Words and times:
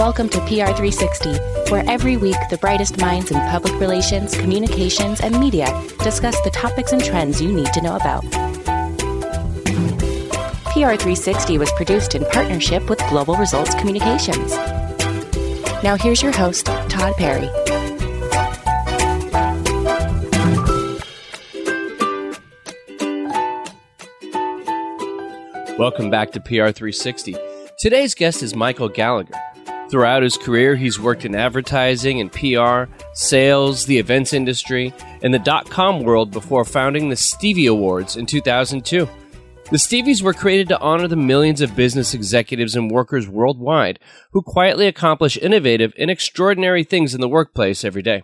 Welcome 0.00 0.30
to 0.30 0.38
PR360, 0.38 1.70
where 1.70 1.84
every 1.86 2.16
week 2.16 2.38
the 2.48 2.56
brightest 2.56 2.98
minds 3.02 3.30
in 3.30 3.38
public 3.50 3.78
relations, 3.78 4.34
communications, 4.34 5.20
and 5.20 5.38
media 5.38 5.66
discuss 6.02 6.40
the 6.40 6.48
topics 6.48 6.92
and 6.92 7.04
trends 7.04 7.42
you 7.42 7.52
need 7.52 7.70
to 7.74 7.82
know 7.82 7.96
about. 7.96 8.24
PR360 10.72 11.58
was 11.58 11.70
produced 11.72 12.14
in 12.14 12.24
partnership 12.24 12.88
with 12.88 12.98
Global 13.10 13.34
Results 13.34 13.74
Communications. 13.74 14.56
Now, 15.84 15.98
here's 16.00 16.22
your 16.22 16.32
host, 16.32 16.64
Todd 16.64 17.14
Perry. 17.18 17.50
Welcome 25.76 26.08
back 26.08 26.30
to 26.30 26.40
PR360. 26.40 27.38
Today's 27.78 28.14
guest 28.14 28.42
is 28.42 28.56
Michael 28.56 28.88
Gallagher. 28.88 29.34
Throughout 29.90 30.22
his 30.22 30.36
career, 30.36 30.76
he's 30.76 31.00
worked 31.00 31.24
in 31.24 31.34
advertising 31.34 32.20
and 32.20 32.30
PR, 32.30 32.84
sales, 33.12 33.86
the 33.86 33.98
events 33.98 34.32
industry, 34.32 34.94
and 35.22 35.34
the 35.34 35.38
dot 35.40 35.68
com 35.68 36.04
world 36.04 36.30
before 36.30 36.64
founding 36.64 37.08
the 37.08 37.16
Stevie 37.16 37.66
Awards 37.66 38.16
in 38.16 38.24
2002. 38.24 39.08
The 39.70 39.76
Stevies 39.76 40.22
were 40.22 40.32
created 40.32 40.68
to 40.68 40.80
honor 40.80 41.08
the 41.08 41.16
millions 41.16 41.60
of 41.60 41.74
business 41.74 42.14
executives 42.14 42.76
and 42.76 42.90
workers 42.90 43.28
worldwide 43.28 43.98
who 44.32 44.42
quietly 44.42 44.86
accomplish 44.86 45.36
innovative 45.36 45.92
and 45.98 46.08
extraordinary 46.08 46.84
things 46.84 47.12
in 47.12 47.20
the 47.20 47.28
workplace 47.28 47.84
every 47.84 48.02
day. 48.02 48.22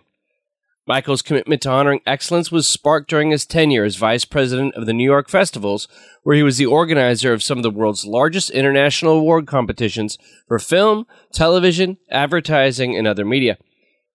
Michael's 0.87 1.21
commitment 1.21 1.61
to 1.63 1.69
honoring 1.69 1.99
excellence 2.05 2.49
was 2.49 2.65
sparked 2.65 3.09
during 3.09 3.31
his 3.31 3.45
tenure 3.45 3.83
as 3.83 3.97
vice 3.97 4.23
president 4.23 4.73
of 4.75 4.85
the 4.85 4.93
New 4.93 5.03
York 5.03 5.27
Festivals, 5.27 5.89
where 6.23 6.35
he 6.35 6.43
was 6.43 6.57
the 6.57 6.65
organizer 6.65 7.33
of 7.33 7.43
some 7.43 7.57
of 7.59 7.63
the 7.63 7.69
world's 7.69 8.05
largest 8.05 8.49
international 8.51 9.17
award 9.19 9.47
competitions 9.47 10.17
for 10.47 10.59
film, 10.59 11.05
television, 11.33 11.97
advertising, 12.09 12.95
and 12.95 13.05
other 13.05 13.25
media. 13.25 13.57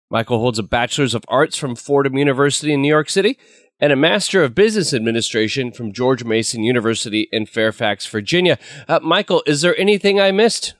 Michael 0.09 0.39
holds 0.39 0.59
a 0.59 0.63
Bachelor's 0.63 1.13
of 1.13 1.25
Arts 1.27 1.57
from 1.57 1.75
Fordham 1.75 2.17
University 2.17 2.73
in 2.73 2.81
New 2.81 2.87
York 2.87 3.09
City 3.09 3.37
and 3.81 3.91
a 3.91 3.97
Master 3.97 4.43
of 4.43 4.55
Business 4.55 4.93
Administration 4.93 5.71
from 5.71 5.91
George 5.91 6.23
Mason 6.23 6.63
University 6.63 7.27
in 7.33 7.45
Fairfax, 7.45 8.05
Virginia. 8.05 8.57
Uh, 8.87 8.99
Michael, 9.01 9.43
is 9.45 9.61
there 9.61 9.77
anything 9.77 10.21
I 10.21 10.31
missed? 10.31 10.75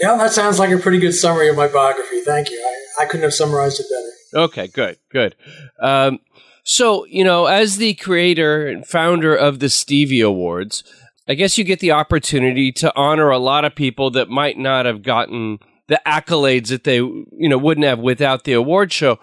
Yeah, 0.00 0.16
that 0.16 0.32
sounds 0.32 0.58
like 0.58 0.70
a 0.70 0.78
pretty 0.78 0.98
good 0.98 1.12
summary 1.12 1.48
of 1.48 1.56
my 1.56 1.68
biography. 1.68 2.22
Thank 2.22 2.50
you. 2.50 2.58
I, 2.58 3.04
I 3.04 3.06
couldn't 3.06 3.22
have 3.22 3.34
summarized 3.34 3.78
it 3.78 3.86
better. 3.88 4.13
Okay, 4.34 4.66
good, 4.68 4.98
good. 5.10 5.36
Um, 5.80 6.18
so, 6.64 7.04
you 7.06 7.24
know, 7.24 7.46
as 7.46 7.76
the 7.76 7.94
creator 7.94 8.66
and 8.66 8.86
founder 8.86 9.34
of 9.34 9.58
the 9.58 9.68
Stevie 9.68 10.22
Awards, 10.22 10.82
I 11.28 11.34
guess 11.34 11.56
you 11.56 11.64
get 11.64 11.80
the 11.80 11.92
opportunity 11.92 12.72
to 12.72 12.92
honor 12.96 13.30
a 13.30 13.38
lot 13.38 13.64
of 13.64 13.74
people 13.74 14.10
that 14.12 14.28
might 14.28 14.58
not 14.58 14.86
have 14.86 15.02
gotten 15.02 15.58
the 15.88 16.00
accolades 16.06 16.68
that 16.68 16.84
they, 16.84 16.96
you 16.96 17.48
know, 17.48 17.58
wouldn't 17.58 17.86
have 17.86 17.98
without 17.98 18.44
the 18.44 18.54
award 18.54 18.92
show. 18.92 19.18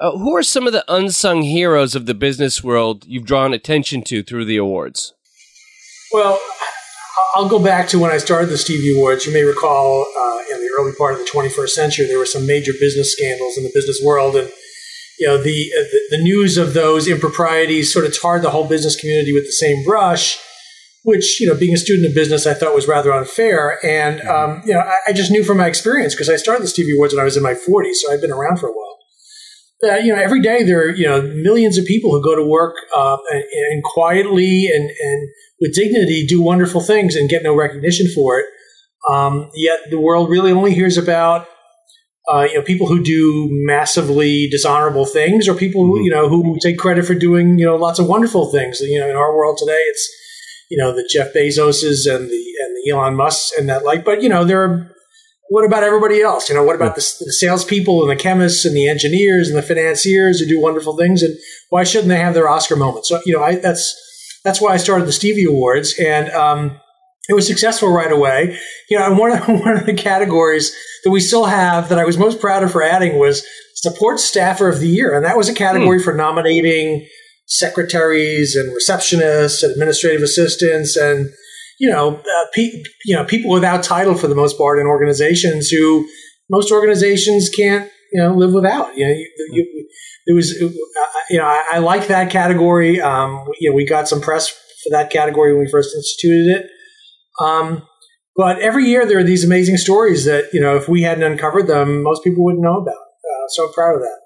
Uh, 0.00 0.12
who 0.12 0.34
are 0.36 0.42
some 0.42 0.66
of 0.66 0.72
the 0.72 0.84
unsung 0.92 1.42
heroes 1.42 1.94
of 1.94 2.06
the 2.06 2.14
business 2.14 2.64
world 2.64 3.04
you've 3.06 3.26
drawn 3.26 3.52
attention 3.52 4.02
to 4.02 4.22
through 4.22 4.44
the 4.44 4.56
awards? 4.56 5.14
Well, 6.12 6.40
I'll 7.34 7.48
go 7.48 7.62
back 7.62 7.88
to 7.88 7.98
when 7.98 8.10
I 8.10 8.18
started 8.18 8.48
the 8.48 8.58
Stevie 8.58 8.96
Awards. 8.96 9.26
You 9.26 9.32
may 9.32 9.42
recall 9.42 10.06
uh, 10.18 10.38
in 10.52 10.60
the 10.60 10.70
early 10.78 10.92
part 10.96 11.14
of 11.14 11.20
the 11.20 11.30
21st 11.30 11.68
century, 11.68 12.06
there 12.06 12.18
were 12.18 12.26
some 12.26 12.46
major 12.46 12.72
business 12.78 13.12
scandals 13.12 13.56
in 13.56 13.64
the 13.64 13.70
business 13.74 14.00
world, 14.02 14.36
and 14.36 14.50
you 15.18 15.26
know 15.26 15.38
the, 15.38 15.72
uh, 15.76 15.82
the, 15.82 16.16
the 16.16 16.22
news 16.22 16.56
of 16.56 16.74
those 16.74 17.08
improprieties 17.08 17.92
sort 17.92 18.06
of 18.06 18.18
tarred 18.18 18.42
the 18.42 18.50
whole 18.50 18.68
business 18.68 18.96
community 18.96 19.32
with 19.32 19.46
the 19.46 19.52
same 19.52 19.84
brush. 19.84 20.38
Which 21.02 21.38
you 21.38 21.46
know, 21.46 21.54
being 21.54 21.74
a 21.74 21.76
student 21.76 22.08
of 22.08 22.14
business, 22.14 22.46
I 22.46 22.54
thought 22.54 22.74
was 22.74 22.88
rather 22.88 23.12
unfair, 23.12 23.78
and 23.84 24.22
um, 24.22 24.62
you 24.64 24.72
know, 24.72 24.80
I, 24.80 24.96
I, 25.08 25.12
just 25.12 25.30
knew 25.30 25.44
from 25.44 25.58
my 25.58 25.66
experience 25.66 26.14
because 26.14 26.30
I 26.30 26.36
started 26.36 26.62
the 26.62 26.68
Stevie 26.68 26.94
Awards 26.94 27.12
when 27.12 27.20
I 27.20 27.24
was 27.24 27.36
in 27.36 27.42
my 27.42 27.52
40s, 27.52 27.96
so 27.96 28.10
I've 28.10 28.22
been 28.22 28.32
around 28.32 28.58
for 28.58 28.68
a 28.68 28.72
while. 28.72 28.83
That 29.84 30.04
you 30.04 30.14
know, 30.14 30.20
every 30.20 30.40
day 30.40 30.62
there 30.62 30.80
are 30.86 30.90
you 30.90 31.06
know 31.06 31.22
millions 31.22 31.78
of 31.78 31.84
people 31.84 32.10
who 32.10 32.22
go 32.22 32.34
to 32.34 32.44
work 32.44 32.74
uh, 32.96 33.16
and, 33.30 33.44
and 33.70 33.84
quietly 33.84 34.66
and 34.66 34.90
and 34.90 35.28
with 35.60 35.74
dignity 35.74 36.26
do 36.26 36.42
wonderful 36.42 36.80
things 36.80 37.16
and 37.16 37.28
get 37.28 37.42
no 37.42 37.54
recognition 37.54 38.06
for 38.14 38.38
it. 38.38 38.46
Um, 39.10 39.50
yet 39.54 39.80
the 39.90 40.00
world 40.00 40.30
really 40.30 40.50
only 40.50 40.72
hears 40.74 40.96
about 40.96 41.46
uh, 42.32 42.46
you 42.50 42.54
know 42.54 42.62
people 42.62 42.86
who 42.86 43.02
do 43.02 43.48
massively 43.50 44.48
dishonorable 44.48 45.04
things 45.04 45.46
or 45.46 45.54
people 45.54 45.84
who 45.84 45.96
mm-hmm. 45.96 46.04
you 46.04 46.10
know 46.10 46.28
who 46.28 46.58
take 46.60 46.78
credit 46.78 47.04
for 47.04 47.14
doing 47.14 47.58
you 47.58 47.66
know 47.66 47.76
lots 47.76 47.98
of 47.98 48.06
wonderful 48.06 48.50
things. 48.50 48.80
You 48.80 49.00
know, 49.00 49.10
in 49.10 49.16
our 49.16 49.36
world 49.36 49.58
today, 49.58 49.72
it's 49.72 50.08
you 50.70 50.78
know 50.78 50.94
the 50.94 51.08
Jeff 51.12 51.34
Bezoses 51.34 52.10
and 52.10 52.30
the 52.30 52.44
and 52.62 52.76
the 52.76 52.90
Elon 52.90 53.14
Musk 53.14 53.52
and 53.58 53.68
that 53.68 53.84
like. 53.84 54.04
But 54.04 54.22
you 54.22 54.28
know 54.28 54.44
there 54.44 54.62
are. 54.62 54.90
What 55.54 55.64
about 55.64 55.84
everybody 55.84 56.20
else? 56.20 56.48
You 56.48 56.56
know, 56.56 56.64
what 56.64 56.74
about 56.74 56.96
the, 56.96 57.00
the 57.20 57.32
salespeople 57.32 58.02
and 58.02 58.10
the 58.10 58.20
chemists 58.20 58.64
and 58.64 58.76
the 58.76 58.88
engineers 58.88 59.48
and 59.48 59.56
the 59.56 59.62
financiers 59.62 60.40
who 60.40 60.46
do 60.46 60.60
wonderful 60.60 60.96
things? 60.96 61.22
And 61.22 61.38
why 61.68 61.84
shouldn't 61.84 62.08
they 62.08 62.18
have 62.18 62.34
their 62.34 62.48
Oscar 62.48 62.74
moment? 62.74 63.06
So 63.06 63.20
you 63.24 63.32
know, 63.32 63.40
I, 63.40 63.54
that's 63.54 63.94
that's 64.42 64.60
why 64.60 64.72
I 64.72 64.78
started 64.78 65.06
the 65.06 65.12
Stevie 65.12 65.44
Awards, 65.44 65.94
and 65.96 66.28
um, 66.30 66.80
it 67.28 67.34
was 67.34 67.46
successful 67.46 67.88
right 67.88 68.10
away. 68.10 68.58
You 68.90 68.98
know, 68.98 69.06
and 69.06 69.16
one 69.16 69.30
of, 69.30 69.46
one 69.46 69.76
of 69.76 69.86
the 69.86 69.94
categories 69.94 70.74
that 71.04 71.10
we 71.10 71.20
still 71.20 71.44
have 71.44 71.88
that 71.88 72.00
I 72.00 72.04
was 72.04 72.18
most 72.18 72.40
proud 72.40 72.64
of 72.64 72.72
for 72.72 72.82
adding 72.82 73.20
was 73.20 73.46
support 73.76 74.18
staffer 74.18 74.68
of 74.68 74.80
the 74.80 74.88
year, 74.88 75.14
and 75.14 75.24
that 75.24 75.36
was 75.36 75.48
a 75.48 75.54
category 75.54 75.98
hmm. 75.98 76.04
for 76.04 76.14
nominating 76.14 77.06
secretaries 77.46 78.56
and 78.56 78.76
receptionists, 78.76 79.62
and 79.62 79.70
administrative 79.70 80.22
assistants, 80.22 80.96
and 80.96 81.30
you 81.78 81.90
know, 81.90 82.16
uh, 82.16 82.46
pe- 82.52 82.82
you 83.04 83.14
know, 83.16 83.24
people 83.24 83.50
without 83.50 83.82
title 83.82 84.14
for 84.14 84.28
the 84.28 84.34
most 84.34 84.56
part 84.58 84.78
in 84.78 84.86
organizations 84.86 85.68
who 85.68 86.06
most 86.50 86.70
organizations 86.70 87.48
can't 87.48 87.90
you 88.12 88.22
know 88.22 88.34
live 88.34 88.52
without. 88.52 88.96
You 88.96 89.06
know, 89.06 89.12
you, 89.12 89.30
you, 89.52 89.88
it 90.26 90.32
was, 90.32 90.52
uh, 90.62 90.68
you 91.30 91.38
know, 91.38 91.44
I, 91.44 91.62
I 91.74 91.78
like 91.78 92.06
that 92.06 92.30
category. 92.30 93.00
Um, 93.00 93.44
we, 93.46 93.56
you 93.60 93.70
know, 93.70 93.76
we 93.76 93.84
got 93.84 94.08
some 94.08 94.20
press 94.20 94.48
for 94.48 94.90
that 94.90 95.10
category 95.10 95.52
when 95.52 95.64
we 95.64 95.70
first 95.70 95.94
instituted 95.94 96.56
it. 96.56 96.70
Um, 97.44 97.86
but 98.36 98.58
every 98.60 98.86
year 98.86 99.06
there 99.06 99.18
are 99.18 99.24
these 99.24 99.44
amazing 99.44 99.76
stories 99.76 100.24
that, 100.24 100.52
you 100.52 100.60
know, 100.60 100.76
if 100.76 100.88
we 100.88 101.02
hadn't 101.02 101.24
uncovered 101.24 101.66
them, 101.66 102.02
most 102.02 102.24
people 102.24 102.44
wouldn't 102.44 102.62
know 102.62 102.78
about. 102.78 102.94
Uh, 102.94 103.48
so 103.48 103.66
I'm 103.66 103.72
proud 103.72 103.96
of 103.96 104.00
that. 104.00 104.18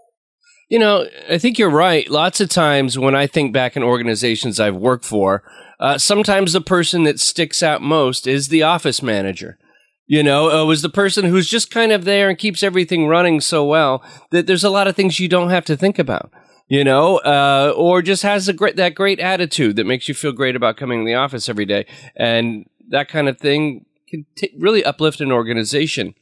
You 0.69 0.78
know, 0.78 1.08
I 1.31 1.38
think 1.38 1.58
you're 1.58 1.70
right. 1.70 2.08
Lots 2.08 2.41
of 2.41 2.48
times 2.48 2.98
when 2.98 3.14
I 3.14 3.26
think 3.26 3.53
back 3.53 3.76
in 3.76 3.82
organizations 3.82 4.60
I've 4.60 4.76
worked 4.76 5.04
for, 5.04 5.42
uh, 5.80 5.98
sometimes 5.98 6.52
the 6.52 6.60
person 6.60 7.04
that 7.04 7.20
sticks 7.20 7.62
out 7.62 7.82
most 7.82 8.26
is 8.26 8.48
the 8.48 8.62
office 8.62 9.02
manager. 9.02 9.58
You 10.06 10.22
know, 10.22 10.50
uh, 10.50 10.64
was 10.64 10.80
the 10.80 10.88
person 10.88 11.26
who's 11.26 11.48
just 11.48 11.70
kind 11.70 11.92
of 11.92 12.04
there 12.04 12.30
and 12.30 12.38
keeps 12.38 12.62
everything 12.62 13.06
running 13.06 13.42
so 13.42 13.64
well 13.64 14.02
that 14.30 14.46
there's 14.46 14.64
a 14.64 14.70
lot 14.70 14.88
of 14.88 14.96
things 14.96 15.20
you 15.20 15.28
don't 15.28 15.50
have 15.50 15.66
to 15.66 15.76
think 15.76 15.98
about. 15.98 16.32
You 16.66 16.84
know, 16.84 17.18
uh, 17.18 17.72
or 17.76 18.02
just 18.02 18.22
has 18.22 18.48
a 18.48 18.52
great 18.52 18.76
that 18.76 18.94
great 18.94 19.20
attitude 19.20 19.76
that 19.76 19.86
makes 19.86 20.08
you 20.08 20.14
feel 20.14 20.32
great 20.32 20.56
about 20.56 20.76
coming 20.76 21.00
to 21.00 21.06
the 21.06 21.14
office 21.14 21.48
every 21.48 21.64
day, 21.64 21.86
and 22.14 22.66
that 22.90 23.08
kind 23.08 23.28
of 23.28 23.38
thing 23.38 23.86
can 24.08 24.26
t- 24.36 24.54
really 24.58 24.84
uplift 24.84 25.20
an 25.20 25.32
organization. 25.32 26.14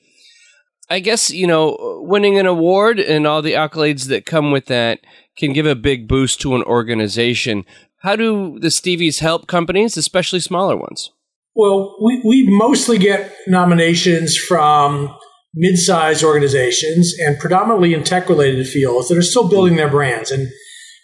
I 0.88 1.00
guess 1.00 1.30
you 1.30 1.48
know, 1.48 2.00
winning 2.02 2.38
an 2.38 2.46
award 2.46 3.00
and 3.00 3.26
all 3.26 3.42
the 3.42 3.54
accolades 3.54 4.06
that 4.06 4.24
come 4.24 4.52
with 4.52 4.66
that 4.66 5.00
can 5.36 5.52
give 5.52 5.66
a 5.66 5.74
big 5.74 6.08
boost 6.08 6.40
to 6.40 6.54
an 6.54 6.62
organization. 6.62 7.64
How 8.06 8.14
do 8.14 8.56
the 8.60 8.68
Stevies 8.68 9.18
help 9.18 9.48
companies, 9.48 9.96
especially 9.96 10.38
smaller 10.38 10.76
ones? 10.76 11.10
Well, 11.56 11.96
we, 12.00 12.22
we 12.24 12.46
mostly 12.46 12.98
get 12.98 13.34
nominations 13.48 14.38
from 14.38 15.12
mid-sized 15.56 16.22
organizations 16.22 17.12
and 17.18 17.36
predominantly 17.36 17.94
in 17.94 18.04
tech-related 18.04 18.68
fields 18.68 19.08
that 19.08 19.18
are 19.18 19.22
still 19.22 19.48
building 19.48 19.74
their 19.74 19.91
brands 19.91 20.30
and 20.30 20.47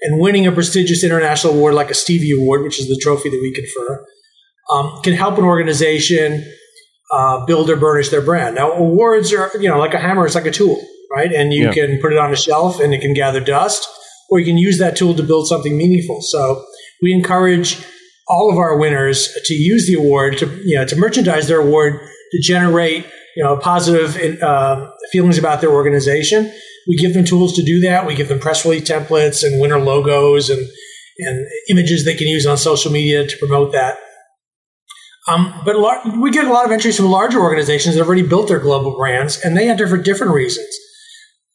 and 0.02 0.20
winning 0.20 0.46
a 0.46 0.52
prestigious 0.52 1.02
international 1.02 1.54
award 1.54 1.74
like 1.74 1.90
a 1.90 1.94
Stevie 1.94 2.30
Award, 2.30 2.62
which 2.62 2.78
is 2.78 2.86
the 2.86 2.98
trophy 3.02 3.30
that 3.30 3.40
we 3.42 3.52
confer, 3.52 4.06
um, 4.70 5.00
can 5.02 5.14
help 5.14 5.38
an 5.38 5.44
organization 5.44 6.44
uh, 7.12 7.44
build 7.46 7.68
or 7.68 7.76
burnish 7.76 8.10
their 8.10 8.22
brand. 8.22 8.54
Now, 8.54 8.70
awards 8.70 9.32
are 9.32 9.50
you 9.58 9.68
know 9.68 9.78
like 9.78 9.94
a 9.94 9.98
hammer; 9.98 10.24
it's 10.24 10.36
like 10.36 10.46
a 10.46 10.52
tool, 10.52 10.80
right? 11.10 11.32
And 11.32 11.52
you 11.52 11.64
yeah. 11.64 11.72
can 11.72 12.00
put 12.00 12.12
it 12.12 12.18
on 12.18 12.32
a 12.32 12.36
shelf 12.36 12.78
and 12.78 12.94
it 12.94 13.00
can 13.00 13.12
gather 13.12 13.40
dust, 13.40 13.88
or 14.30 14.38
you 14.38 14.44
can 14.44 14.56
use 14.56 14.78
that 14.78 14.94
tool 14.94 15.14
to 15.16 15.22
build 15.24 15.48
something 15.48 15.76
meaningful. 15.76 16.22
So 16.22 16.64
we 17.02 17.12
encourage 17.12 17.84
all 18.28 18.50
of 18.50 18.56
our 18.56 18.78
winners 18.78 19.36
to 19.44 19.54
use 19.54 19.86
the 19.86 19.94
award 19.94 20.38
to 20.38 20.46
you 20.64 20.76
know 20.76 20.86
to 20.86 20.96
merchandise 20.96 21.48
their 21.48 21.60
award 21.60 22.00
to 22.30 22.40
generate 22.40 23.04
you 23.36 23.44
know 23.44 23.56
positive 23.58 24.42
uh, 24.42 24.90
feelings 25.10 25.36
about 25.36 25.60
their 25.60 25.72
organization. 25.72 26.50
We 26.88 26.96
give 26.96 27.14
them 27.14 27.24
tools 27.24 27.54
to 27.54 27.62
do 27.62 27.80
that. 27.80 28.06
We 28.06 28.14
give 28.14 28.28
them 28.28 28.40
press 28.40 28.64
release 28.64 28.88
templates 28.88 29.44
and 29.44 29.60
winner 29.60 29.78
logos 29.78 30.48
and 30.48 30.66
and 31.18 31.46
images 31.68 32.04
they 32.04 32.14
can 32.14 32.26
use 32.26 32.46
on 32.46 32.56
social 32.56 32.90
media 32.90 33.26
to 33.26 33.38
promote 33.38 33.72
that. 33.72 33.98
Um, 35.28 35.54
but 35.64 35.76
we 36.18 36.30
get 36.30 36.46
a 36.46 36.52
lot 36.52 36.64
of 36.64 36.72
entries 36.72 36.96
from 36.96 37.06
larger 37.06 37.40
organizations 37.40 37.94
that 37.94 38.00
have 38.00 38.08
already 38.08 38.26
built 38.26 38.48
their 38.48 38.58
global 38.58 38.96
brands, 38.96 39.38
and 39.44 39.56
they 39.56 39.70
enter 39.70 39.86
for 39.86 39.96
different 39.96 40.32
reasons. 40.32 40.68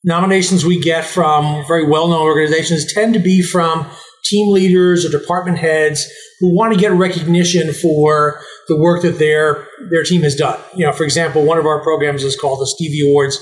Nominations 0.06 0.64
we 0.64 0.80
get 0.80 1.04
from 1.04 1.66
very 1.68 1.86
well 1.86 2.08
known 2.08 2.22
organizations 2.22 2.94
tend 2.94 3.14
to 3.16 3.20
be 3.20 3.42
from 3.42 3.90
team 4.24 4.52
leaders 4.52 5.06
or 5.06 5.10
department 5.10 5.58
heads 5.58 6.06
who 6.40 6.54
want 6.54 6.74
to 6.74 6.80
get 6.80 6.92
recognition 6.92 7.74
for 7.74 8.42
the 8.68 8.78
work 8.78 9.02
that 9.02 9.20
their 9.20 9.68
their 9.90 10.04
team 10.04 10.22
has 10.22 10.36
done. 10.36 10.60
You 10.76 10.86
know, 10.86 10.92
for 10.92 11.04
example, 11.04 11.44
one 11.44 11.58
of 11.58 11.66
our 11.66 11.82
programs 11.82 12.24
is 12.24 12.36
called 12.36 12.60
the 12.60 12.68
Stevie 12.68 13.10
Awards 13.10 13.38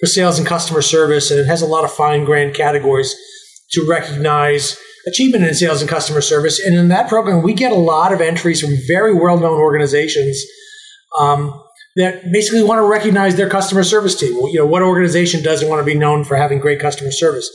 for 0.00 0.06
Sales 0.06 0.38
and 0.38 0.46
Customer 0.46 0.82
Service, 0.82 1.30
and 1.30 1.40
it 1.40 1.46
has 1.46 1.62
a 1.62 1.66
lot 1.66 1.84
of 1.84 1.92
fine 1.92 2.24
grand 2.24 2.54
categories 2.54 3.14
to 3.72 3.86
recognize 3.86 4.78
achievement 5.06 5.44
in 5.44 5.54
sales 5.54 5.80
and 5.80 5.90
customer 5.90 6.20
service. 6.20 6.58
And 6.64 6.74
in 6.74 6.88
that 6.88 7.08
program, 7.08 7.42
we 7.42 7.52
get 7.52 7.72
a 7.72 7.76
lot 7.76 8.12
of 8.12 8.20
entries 8.20 8.60
from 8.60 8.74
very 8.86 9.14
well 9.14 9.38
known 9.38 9.58
organizations. 9.58 10.42
Um, 11.18 11.62
that 11.96 12.30
basically 12.30 12.62
want 12.62 12.78
to 12.78 12.86
recognize 12.86 13.34
their 13.34 13.48
customer 13.50 13.82
service 13.82 14.14
team. 14.14 14.32
You 14.34 14.60
know, 14.60 14.66
what 14.66 14.82
organization 14.82 15.42
doesn't 15.42 15.68
want 15.68 15.80
to 15.80 15.84
be 15.84 15.98
known 15.98 16.22
for 16.22 16.36
having 16.36 16.60
great 16.60 16.78
customer 16.78 17.10
service? 17.10 17.50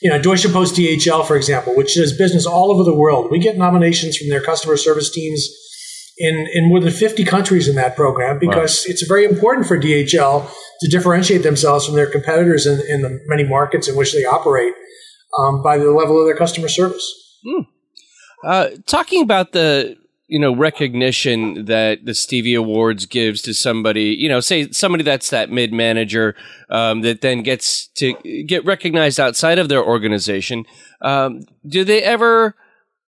You 0.00 0.10
know, 0.10 0.20
Deutsche 0.20 0.50
Post 0.52 0.76
DHL, 0.76 1.26
for 1.26 1.36
example, 1.36 1.74
which 1.74 1.94
does 1.94 2.16
business 2.16 2.46
all 2.46 2.70
over 2.70 2.84
the 2.84 2.94
world. 2.94 3.30
We 3.30 3.38
get 3.38 3.56
nominations 3.56 4.16
from 4.16 4.28
their 4.28 4.40
customer 4.40 4.76
service 4.76 5.10
teams 5.10 5.48
in, 6.18 6.48
in 6.52 6.68
more 6.68 6.80
than 6.80 6.90
50 6.90 7.24
countries 7.24 7.68
in 7.68 7.76
that 7.76 7.96
program 7.96 8.38
because 8.38 8.84
wow. 8.86 8.92
it's 8.92 9.02
very 9.02 9.24
important 9.24 9.66
for 9.66 9.78
DHL 9.78 10.50
to 10.80 10.88
differentiate 10.88 11.42
themselves 11.42 11.86
from 11.86 11.94
their 11.94 12.10
competitors 12.10 12.66
in, 12.66 12.80
in 12.88 13.02
the 13.02 13.20
many 13.26 13.44
markets 13.44 13.88
in 13.88 13.96
which 13.96 14.12
they 14.12 14.24
operate 14.24 14.74
um, 15.38 15.62
by 15.62 15.78
the 15.78 15.90
level 15.90 16.20
of 16.20 16.26
their 16.26 16.36
customer 16.36 16.68
service. 16.68 17.38
Mm. 17.46 17.66
Uh, 18.44 18.68
talking 18.86 19.22
about 19.22 19.52
the 19.52 19.96
you 20.28 20.38
know 20.38 20.54
recognition 20.54 21.64
that 21.64 22.04
the 22.04 22.14
Stevie 22.14 22.54
Awards 22.54 23.06
gives 23.06 23.42
to 23.42 23.54
somebody, 23.54 24.14
you 24.14 24.28
know, 24.28 24.40
say 24.40 24.70
somebody 24.70 25.02
that's 25.02 25.30
that 25.30 25.50
mid 25.50 25.72
manager 25.72 26.36
um, 26.70 27.00
that 27.00 27.22
then 27.22 27.42
gets 27.42 27.88
to 27.94 28.12
get 28.46 28.64
recognized 28.64 29.18
outside 29.18 29.58
of 29.58 29.68
their 29.68 29.82
organization. 29.82 30.66
Um, 31.00 31.40
do 31.66 31.82
they 31.82 32.02
ever? 32.02 32.54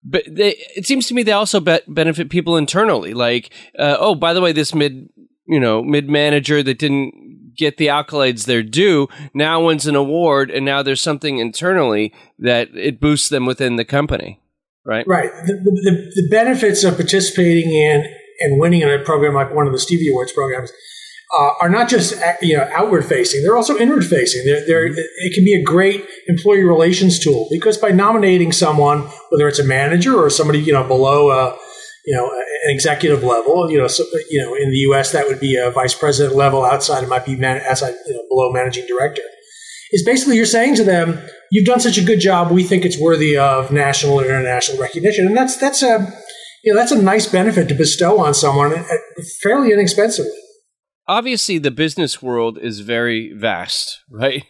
But 0.02 0.25
they, 0.26 0.56
it 0.75 0.87
seems 0.87 1.06
to 1.08 1.14
me 1.14 1.22
they 1.22 1.32
also 1.32 1.61
be- 1.61 1.81
benefit 1.87 2.31
people 2.31 2.56
internally. 2.56 3.12
Like, 3.12 3.52
uh, 3.78 3.99
oh, 4.00 4.14
by 4.14 4.32
the 4.32 4.40
way, 4.40 4.52
this 4.52 4.75
mid, 4.75 5.11
you 5.46 5.61
know, 5.61 5.82
mid 5.82 6.08
manager 6.08 6.62
that 6.62 6.78
didn't 6.78 7.55
get 7.55 7.76
the 7.76 7.88
accolades 7.88 8.46
they're 8.46 8.62
due 8.62 9.08
now 9.34 9.62
wins 9.62 9.87
an 9.87 9.94
award, 9.94 10.50
and 10.50 10.64
now 10.64 10.82
there's 10.82 11.02
something 11.02 11.37
internally 11.37 12.14
that 12.38 12.75
it 12.75 12.99
boosts 12.99 13.28
them 13.28 13.44
within 13.44 13.76
the 13.76 13.84
company 13.84 14.39
right? 14.85 15.06
Right. 15.06 15.31
The, 15.47 15.55
the, 15.55 16.12
the, 16.23 16.29
benefits 16.31 16.85
of 16.85 16.97
participating 16.97 17.73
in 17.73 18.05
and 18.41 18.61
winning 18.61 18.82
in 18.82 18.91
a 18.91 18.99
program 19.05 19.35
like 19.35 19.55
one 19.55 19.67
of 19.67 19.73
the 19.73 19.79
Stevie 19.79 20.11
Awards 20.11 20.32
programs 20.32 20.73
uh, 21.38 21.50
are 21.61 21.69
not 21.69 21.88
just 21.88 22.15
you 22.43 22.56
know 22.56 22.69
outward 22.75 23.05
facing; 23.05 23.43
they're 23.43 23.56
also 23.56 23.79
inward 23.79 24.05
facing. 24.05 24.44
They're, 24.44 24.67
they're, 24.67 24.88
mm-hmm. 24.88 24.99
it 24.99 25.35
can 25.35 25.44
be 25.44 25.55
a 25.55 25.62
great 25.62 26.05
employee 26.27 26.65
relations 26.65 27.19
tool 27.19 27.47
because 27.50 27.79
by 27.79 27.91
nominating 27.91 28.53
someone, 28.53 29.03
whether 29.31 29.47
it's 29.47 29.59
a 29.59 29.67
manager 29.67 30.17
or 30.17 30.31
somebody 30.31 30.61
you 30.61 30.73
know 30.73 30.85
below 30.85 31.31
a 31.31 31.56
you 32.06 32.17
know 32.17 32.31
an 32.65 32.75
executive 32.75 33.23
level, 33.23 33.71
you 33.71 33.79
know, 33.79 33.87
so, 33.87 34.05
you 34.29 34.43
know, 34.43 34.55
in 34.55 34.71
the 34.71 34.79
U.S. 34.79 35.12
that 35.12 35.27
would 35.27 35.41
be 35.41 35.56
a 35.56 35.71
vice 35.71 35.94
president 35.94 36.37
level. 36.37 36.65
Outside, 36.65 37.03
it 37.03 37.09
might 37.09 37.25
be 37.25 37.37
man, 37.37 37.62
outside, 37.67 37.94
you 38.06 38.15
know, 38.15 38.23
below 38.29 38.53
managing 38.53 38.87
director. 38.87 39.23
Is 39.92 40.04
basically 40.04 40.37
you're 40.37 40.46
saying 40.46 40.76
to 40.76 40.84
them, 40.84 41.20
you've 41.50 41.66
done 41.66 41.81
such 41.81 41.98
a 41.98 42.04
good 42.04 42.20
job. 42.20 42.50
We 42.50 42.62
think 42.62 42.84
it's 42.84 42.98
worthy 42.98 43.37
of 43.37 43.72
national 43.72 44.20
and 44.20 44.28
international 44.28 44.81
recognition, 44.81 45.26
and 45.26 45.37
that's 45.37 45.56
that's 45.56 45.82
a 45.82 46.12
you 46.64 46.72
know 46.72 46.78
that's 46.78 46.92
a 46.92 47.02
nice 47.02 47.26
benefit 47.26 47.69
to 47.69 47.75
bestow 47.75 48.20
on 48.20 48.34
someone 48.34 48.72
eh, 48.72 48.84
fairly 49.42 49.72
inexpensively. 49.72 50.31
Obviously, 51.08 51.58
the 51.58 51.72
business 51.72 52.22
world 52.22 52.56
is 52.56 52.81
very 52.81 53.32
vast, 53.32 54.00
right? 54.08 54.44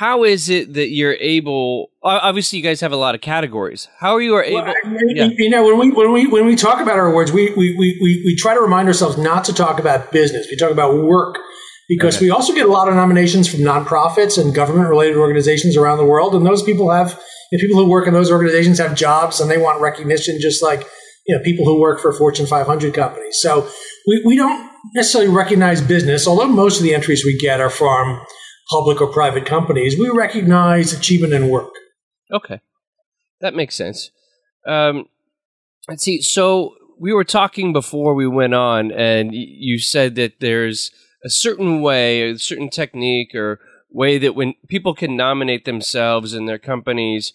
How 0.00 0.24
is 0.24 0.48
it 0.48 0.72
that 0.72 0.88
you're 0.88 1.16
able? 1.20 1.90
Obviously, 2.02 2.58
you 2.58 2.62
guys 2.62 2.80
have 2.80 2.92
a 2.92 2.96
lot 2.96 3.14
of 3.14 3.20
categories. 3.20 3.86
How 3.98 4.14
are 4.14 4.22
you 4.22 4.34
are 4.34 4.42
able? 4.42 4.62
Well, 4.62 4.74
yeah. 5.14 5.28
You 5.36 5.50
know, 5.50 5.62
when 5.62 5.78
we 5.78 5.90
when 5.90 6.12
we 6.12 6.26
when 6.26 6.46
we 6.46 6.56
talk 6.56 6.80
about 6.80 6.96
our 6.96 7.08
awards, 7.08 7.32
we, 7.32 7.52
we 7.54 7.76
we 7.76 8.22
we 8.24 8.34
try 8.34 8.54
to 8.54 8.60
remind 8.60 8.88
ourselves 8.88 9.18
not 9.18 9.44
to 9.44 9.52
talk 9.52 9.78
about 9.78 10.10
business. 10.10 10.46
We 10.50 10.56
talk 10.56 10.70
about 10.70 11.04
work 11.04 11.36
because 11.90 12.18
okay. 12.18 12.26
we 12.26 12.30
also 12.30 12.54
get 12.54 12.66
a 12.66 12.70
lot 12.70 12.88
of 12.88 12.94
nominations 12.94 13.48
from 13.48 13.60
nonprofits 13.60 14.40
and 14.40 14.54
government 14.54 14.88
related 14.88 15.16
organizations 15.16 15.76
around 15.76 15.98
the 15.98 16.04
world. 16.04 16.36
And 16.36 16.46
those 16.46 16.62
people 16.62 16.88
have, 16.92 17.20
you 17.50 17.58
know, 17.58 17.62
people 17.62 17.82
who 17.82 17.90
work 17.90 18.06
in 18.06 18.14
those 18.14 18.30
organizations 18.30 18.78
have 18.78 18.94
jobs 18.94 19.40
and 19.40 19.50
they 19.50 19.58
want 19.58 19.80
recognition 19.80 20.40
just 20.40 20.62
like, 20.62 20.86
you 21.26 21.36
know, 21.36 21.42
people 21.42 21.64
who 21.64 21.80
work 21.80 21.98
for 21.98 22.12
Fortune 22.12 22.46
500 22.46 22.94
companies. 22.94 23.38
So 23.40 23.68
we, 24.06 24.22
we 24.24 24.36
don't 24.36 24.70
necessarily 24.94 25.32
recognize 25.32 25.80
business, 25.80 26.28
although 26.28 26.46
most 26.46 26.76
of 26.76 26.84
the 26.84 26.94
entries 26.94 27.24
we 27.24 27.36
get 27.36 27.60
are 27.60 27.68
from 27.68 28.24
public 28.70 29.00
or 29.00 29.08
private 29.08 29.44
companies. 29.44 29.98
We 29.98 30.10
recognize 30.10 30.92
achievement 30.92 31.32
and 31.32 31.50
work. 31.50 31.72
Okay. 32.32 32.60
That 33.40 33.56
makes 33.56 33.74
sense. 33.74 34.12
Um, 34.64 35.06
let's 35.88 36.04
see. 36.04 36.22
So 36.22 36.76
we 37.00 37.12
were 37.12 37.24
talking 37.24 37.72
before 37.72 38.14
we 38.14 38.28
went 38.28 38.54
on, 38.54 38.92
and 38.92 39.34
you 39.34 39.80
said 39.80 40.14
that 40.14 40.38
there's 40.38 40.92
a 41.24 41.30
certain 41.30 41.80
way, 41.80 42.30
a 42.30 42.38
certain 42.38 42.70
technique, 42.70 43.34
or 43.34 43.60
way 43.90 44.18
that 44.18 44.34
when 44.34 44.54
people 44.68 44.94
can 44.94 45.16
nominate 45.16 45.64
themselves 45.64 46.32
and 46.32 46.48
their 46.48 46.58
companies, 46.58 47.32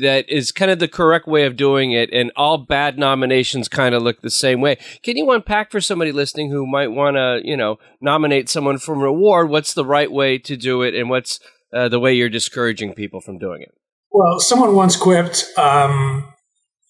that 0.00 0.28
is 0.28 0.52
kind 0.52 0.70
of 0.70 0.78
the 0.78 0.88
correct 0.88 1.26
way 1.26 1.44
of 1.44 1.56
doing 1.56 1.92
it, 1.92 2.10
and 2.12 2.32
all 2.34 2.58
bad 2.58 2.98
nominations 2.98 3.68
kind 3.68 3.94
of 3.94 4.02
look 4.02 4.22
the 4.22 4.30
same 4.30 4.60
way. 4.60 4.78
Can 5.02 5.16
you 5.16 5.30
unpack 5.30 5.70
for 5.70 5.80
somebody 5.80 6.12
listening 6.12 6.50
who 6.50 6.66
might 6.66 6.88
want 6.88 7.16
to, 7.16 7.40
you 7.44 7.56
know, 7.56 7.78
nominate 8.00 8.48
someone 8.48 8.78
for 8.78 8.94
an 8.94 9.02
award? 9.02 9.50
What's 9.50 9.74
the 9.74 9.84
right 9.84 10.10
way 10.10 10.38
to 10.38 10.56
do 10.56 10.82
it, 10.82 10.94
and 10.94 11.10
what's 11.10 11.40
uh, 11.72 11.88
the 11.88 12.00
way 12.00 12.14
you're 12.14 12.28
discouraging 12.28 12.94
people 12.94 13.20
from 13.20 13.38
doing 13.38 13.62
it? 13.62 13.74
Well, 14.10 14.40
someone 14.40 14.74
once 14.74 14.96
quipped, 14.96 15.46
um, 15.56 16.31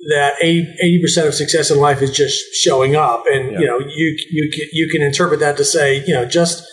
that 0.08 0.34
80 0.42 1.00
percent 1.00 1.28
of 1.28 1.34
success 1.34 1.70
in 1.70 1.78
life 1.78 2.02
is 2.02 2.10
just 2.10 2.38
showing 2.54 2.96
up, 2.96 3.24
and 3.26 3.52
yeah. 3.52 3.58
you 3.60 3.66
know 3.66 3.78
you 3.78 4.18
you 4.30 4.50
can, 4.52 4.68
you 4.72 4.88
can 4.88 5.02
interpret 5.02 5.40
that 5.40 5.56
to 5.56 5.64
say 5.64 6.04
you 6.06 6.14
know 6.14 6.26
just 6.26 6.66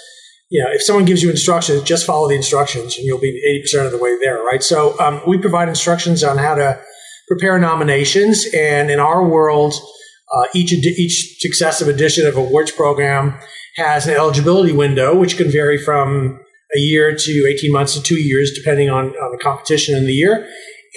you 0.50 0.64
know 0.64 0.70
if 0.72 0.82
someone 0.82 1.06
gives 1.06 1.22
you 1.22 1.30
instructions, 1.30 1.84
just 1.84 2.06
follow 2.06 2.28
the 2.28 2.36
instructions, 2.36 2.98
and 2.98 3.06
you'll 3.06 3.20
be 3.20 3.30
80 3.30 3.62
percent 3.62 3.86
of 3.86 3.92
the 3.92 4.00
way 4.00 4.18
there, 4.22 4.42
right? 4.44 4.64
So 4.64 5.00
um, 5.00 5.22
we 5.28 5.38
provide 5.38 5.70
instructions 5.70 6.24
on 6.24 6.38
how 6.38 6.56
to 6.56 6.82
prepare 7.28 7.60
nominations, 7.60 8.48
and 8.54 8.90
in 8.90 9.00
our 9.00 9.24
world, 9.24 9.76
uh, 10.34 10.46
each 10.56 10.74
each 10.74 11.40
successive 11.40 11.88
edition 11.88 12.26
of 12.26 12.36
awards 12.36 12.72
program 12.72 13.40
has 13.76 14.08
an 14.08 14.16
eligibility 14.16 14.74
window, 14.74 15.16
which 15.16 15.38
can 15.38 15.52
vary 15.52 15.78
from 15.78 16.40
a 16.76 16.80
year 16.80 17.16
to 17.16 17.48
18 17.48 17.72
months 17.72 17.94
to 17.94 18.02
two 18.02 18.20
years, 18.20 18.52
depending 18.54 18.90
on, 18.90 19.08
on 19.08 19.32
the 19.32 19.38
competition 19.38 19.96
in 19.96 20.06
the 20.06 20.14
year. 20.14 20.48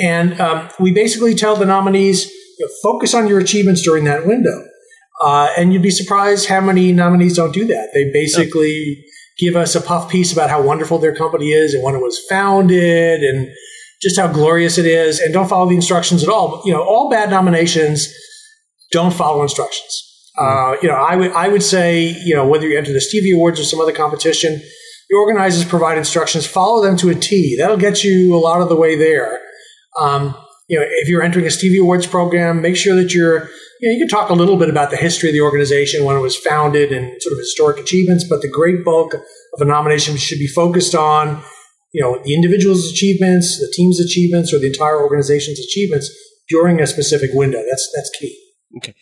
And 0.01 0.41
um, 0.41 0.69
we 0.81 0.93
basically 0.93 1.35
tell 1.35 1.57
the 1.57 1.67
nominees 1.67 2.27
you 2.27 2.67
know, 2.67 2.73
focus 2.83 3.15
on 3.15 3.29
your 3.29 3.39
achievements 3.39 3.83
during 3.83 4.05
that 4.05 4.27
window. 4.27 4.67
Uh, 5.23 5.49
and 5.57 5.73
you'd 5.73 5.83
be 5.83 5.91
surprised 5.91 6.49
how 6.49 6.61
many 6.61 6.93
nominees 6.93 7.37
don't 7.37 7.53
do 7.53 7.67
that. 7.67 7.91
They 7.95 8.11
basically 8.13 9.05
give 9.39 9.57
us 9.57 9.75
a 9.75 9.81
puff 9.81 10.11
piece 10.11 10.33
about 10.33 10.51
how 10.51 10.63
wonderful 10.63 10.99
their 10.99 11.15
company 11.15 11.51
is 11.51 11.75
and 11.75 11.83
when 11.83 11.95
it 11.95 12.01
was 12.01 12.19
founded 12.29 13.23
and 13.23 13.49
just 14.01 14.19
how 14.19 14.27
glorious 14.27 14.79
it 14.79 14.87
is 14.87 15.21
and 15.21 15.33
don't 15.33 15.49
follow 15.49 15.69
the 15.69 15.77
instructions 15.77 16.23
at 16.23 16.29
all. 16.29 16.63
You 16.65 16.73
know, 16.73 16.83
all 16.83 17.09
bad 17.09 17.31
nominations 17.31 18.13
don't 18.91 19.15
follow 19.15 19.43
instructions. 19.43 20.09
Mm-hmm. 20.39 20.75
Uh, 20.75 20.81
you 20.83 20.89
know, 20.89 20.95
I 20.95 21.17
would 21.17 21.33
I 21.33 21.49
would 21.49 21.63
say, 21.63 22.17
you 22.25 22.35
know, 22.35 22.47
whether 22.47 22.67
you 22.67 22.77
enter 22.77 22.93
the 22.93 23.01
Stevie 23.01 23.33
Awards 23.33 23.61
or 23.61 23.65
some 23.65 23.81
other 23.81 23.93
competition, 23.93 24.61
the 25.09 25.17
organizers 25.17 25.65
provide 25.65 25.99
instructions, 25.99 26.47
follow 26.47 26.83
them 26.83 26.97
to 26.99 27.11
a 27.11 27.15
T. 27.15 27.57
That'll 27.57 27.77
get 27.77 28.03
you 28.03 28.35
a 28.35 28.39
lot 28.39 28.61
of 28.61 28.69
the 28.69 28.77
way 28.77 28.97
there. 28.97 29.39
Um, 30.01 30.35
you 30.69 30.79
know, 30.79 30.87
if 30.89 31.09
you're 31.09 31.23
entering 31.23 31.47
a 31.47 31.51
Stevie 31.51 31.79
Awards 31.79 32.07
program, 32.07 32.63
make 32.63 32.77
sure 32.77 32.95
that 32.97 33.13
you're, 33.13 33.49
you 33.81 33.89
know, 33.89 33.93
you 33.93 33.99
can 33.99 34.09
talk 34.09 34.31
a 34.31 34.35
little 34.35 34.57
bit 34.57 34.71
about 34.71 34.91
the 34.91 34.97
history 34.97 35.29
of 35.29 35.35
the 35.35 35.41
organization 35.41 36.05
when 36.05 36.17
it 36.17 36.21
was 36.21 36.37
founded 36.37 36.93
and 36.93 37.21
sort 37.21 37.33
of 37.33 37.39
historic 37.39 37.79
achievements, 37.79 38.25
but 38.25 38.41
the 38.43 38.49
great 38.49 38.85
bulk 38.85 39.15
of 39.15 39.61
a 39.61 39.65
nomination 39.65 40.17
should 40.17 40.39
be 40.39 40.47
focused 40.47 40.95
on, 40.95 41.43
you 41.93 42.01
know, 42.01 42.21
the 42.25 42.35
individual's 42.35 42.91
achievements, 42.91 43.59
the 43.59 43.71
team's 43.75 44.01
achievements, 44.01 44.55
or 44.55 44.59
the 44.59 44.69
entire 44.69 45.03
organization's 45.03 45.59
achievements 45.59 46.11
during 46.49 46.81
a 46.81 46.87
specific 46.87 47.31
window. 47.35 47.63
That's 47.69 47.93
that's 47.95 48.11
key. 48.19 48.39
Okay. 48.79 48.95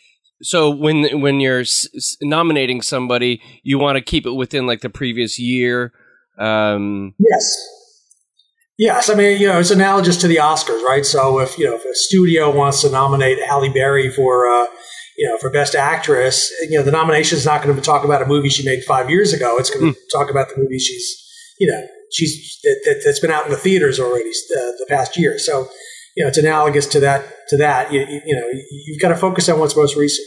So 0.42 0.70
when 0.70 1.20
when 1.20 1.38
you're 1.40 1.60
s- 1.60 2.16
nominating 2.22 2.82
somebody, 2.82 3.40
you 3.62 3.78
want 3.78 3.96
to 3.96 4.02
keep 4.02 4.26
it 4.26 4.32
within 4.32 4.66
like 4.66 4.80
the 4.80 4.90
previous 4.90 5.38
year. 5.38 5.92
Um, 6.38 7.14
yes. 7.18 7.79
Yes, 8.80 9.10
I 9.10 9.14
mean, 9.14 9.38
you 9.38 9.46
know, 9.46 9.58
it's 9.58 9.70
analogous 9.70 10.16
to 10.22 10.26
the 10.26 10.36
Oscars, 10.36 10.82
right? 10.82 11.04
So 11.04 11.38
if 11.38 11.58
you 11.58 11.66
know, 11.66 11.76
if 11.76 11.84
a 11.84 11.94
studio 11.94 12.50
wants 12.50 12.80
to 12.80 12.88
nominate 12.88 13.38
Halle 13.46 13.68
Berry 13.68 14.08
for, 14.10 14.50
uh, 14.50 14.68
you 15.18 15.28
know, 15.28 15.36
for 15.36 15.50
Best 15.50 15.74
Actress, 15.74 16.50
you 16.62 16.78
know, 16.78 16.82
the 16.82 16.90
nomination 16.90 17.36
is 17.36 17.44
not 17.44 17.62
going 17.62 17.76
to 17.76 17.82
talk 17.82 18.04
about 18.04 18.22
a 18.22 18.24
movie 18.24 18.48
she 18.48 18.64
made 18.64 18.82
five 18.84 19.10
years 19.10 19.34
ago. 19.34 19.58
It's 19.58 19.68
going 19.68 19.92
to 19.92 20.00
mm. 20.00 20.02
talk 20.10 20.30
about 20.30 20.48
the 20.48 20.54
movie 20.56 20.78
she's, 20.78 21.14
you 21.58 21.70
know, 21.70 21.86
she's 22.10 22.58
that, 22.62 23.02
has 23.04 23.20
been 23.20 23.30
out 23.30 23.44
in 23.44 23.50
the 23.50 23.58
theaters 23.58 24.00
already 24.00 24.30
uh, 24.30 24.72
the 24.78 24.86
past 24.88 25.14
year. 25.14 25.38
So, 25.38 25.68
you 26.16 26.24
know, 26.24 26.28
it's 26.28 26.38
analogous 26.38 26.86
to 26.86 27.00
that. 27.00 27.30
To 27.48 27.58
that, 27.58 27.92
you, 27.92 28.00
you 28.00 28.34
know, 28.34 28.46
you've 28.86 29.02
got 29.02 29.08
to 29.08 29.16
focus 29.16 29.50
on 29.50 29.60
what's 29.60 29.76
most 29.76 29.94
recent. 29.94 30.26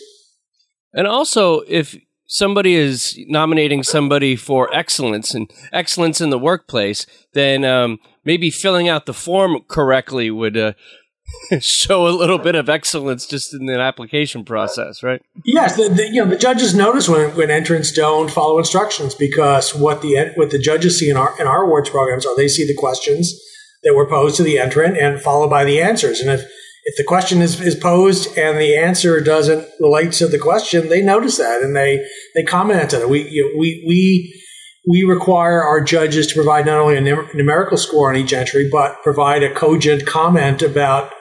And 0.93 1.07
also, 1.07 1.61
if 1.67 1.97
somebody 2.27 2.75
is 2.75 3.17
nominating 3.29 3.81
somebody 3.81 4.35
for 4.35 4.71
excellence 4.75 5.33
and 5.33 5.51
excellence 5.71 6.21
in 6.21 6.29
the 6.29 6.37
workplace, 6.37 7.07
then 7.33 7.65
um, 7.65 7.97
maybe 8.25 8.49
filling 8.49 8.89
out 8.89 9.05
the 9.05 9.13
form 9.13 9.59
correctly 9.67 10.31
would 10.31 10.57
uh, 10.57 10.73
show 11.59 12.07
a 12.07 12.09
little 12.09 12.37
bit 12.37 12.55
of 12.55 12.69
excellence 12.69 13.25
just 13.25 13.53
in 13.53 13.65
the 13.65 13.79
application 13.79 14.43
process, 14.43 15.03
right? 15.03 15.21
Yes, 15.45 15.75
the, 15.75 15.89
the, 15.89 16.07
you 16.07 16.23
know 16.23 16.29
the 16.29 16.37
judges 16.37 16.73
notice 16.73 17.07
when, 17.07 17.35
when 17.35 17.49
entrants 17.49 17.91
don't 17.91 18.29
follow 18.29 18.57
instructions 18.59 19.15
because 19.15 19.73
what 19.73 20.01
the 20.01 20.31
what 20.35 20.51
the 20.51 20.59
judges 20.59 20.99
see 20.99 21.09
in 21.09 21.17
our 21.17 21.39
in 21.39 21.47
our 21.47 21.63
awards 21.63 21.89
programs 21.89 22.25
are 22.25 22.35
they 22.35 22.47
see 22.47 22.65
the 22.65 22.75
questions 22.75 23.39
that 23.83 23.93
were 23.93 24.07
posed 24.07 24.37
to 24.37 24.43
the 24.43 24.57
entrant 24.57 24.97
and 24.97 25.21
followed 25.21 25.49
by 25.49 25.63
the 25.63 25.81
answers, 25.81 26.19
and 26.19 26.29
if 26.29 26.49
if 26.85 26.97
the 26.97 27.03
question 27.03 27.41
is, 27.41 27.61
is 27.61 27.75
posed 27.75 28.37
and 28.37 28.59
the 28.59 28.75
answer 28.75 29.21
doesn't 29.21 29.65
relate 29.79 30.11
to 30.13 30.27
the 30.27 30.37
question, 30.37 30.89
they 30.89 31.01
notice 31.01 31.37
that 31.37 31.61
and 31.61 31.75
they 31.75 32.05
they 32.35 32.43
comment 32.43 32.93
on 32.93 33.01
it. 33.01 33.09
We 33.09 33.27
you 33.29 33.43
know, 33.43 33.59
we 33.59 33.83
we 33.87 34.42
we 34.87 35.03
require 35.03 35.63
our 35.63 35.81
judges 35.81 36.27
to 36.27 36.35
provide 36.35 36.65
not 36.65 36.77
only 36.77 36.97
a 36.97 37.01
numerical 37.01 37.77
score 37.77 38.09
on 38.09 38.17
each 38.17 38.33
entry, 38.33 38.67
but 38.69 39.01
provide 39.01 39.43
a 39.43 39.53
cogent 39.53 40.05
comment 40.05 40.61
about 40.61 41.11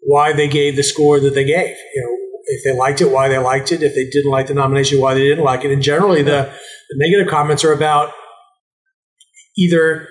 why 0.00 0.32
they 0.32 0.48
gave 0.48 0.76
the 0.76 0.82
score 0.82 1.20
that 1.20 1.34
they 1.34 1.44
gave. 1.44 1.76
You 1.94 2.02
know, 2.02 2.40
if 2.46 2.64
they 2.64 2.76
liked 2.76 3.00
it, 3.00 3.10
why 3.10 3.28
they 3.28 3.38
liked 3.38 3.72
it. 3.72 3.82
If 3.82 3.94
they 3.94 4.04
didn't 4.10 4.30
like 4.30 4.48
the 4.48 4.54
nomination, 4.54 5.00
why 5.00 5.14
they 5.14 5.22
didn't 5.22 5.44
like 5.44 5.64
it. 5.64 5.70
And 5.70 5.82
generally, 5.82 6.22
the, 6.22 6.52
the 6.90 6.96
negative 6.96 7.28
comments 7.30 7.64
are 7.64 7.72
about 7.72 8.12
either 9.56 10.08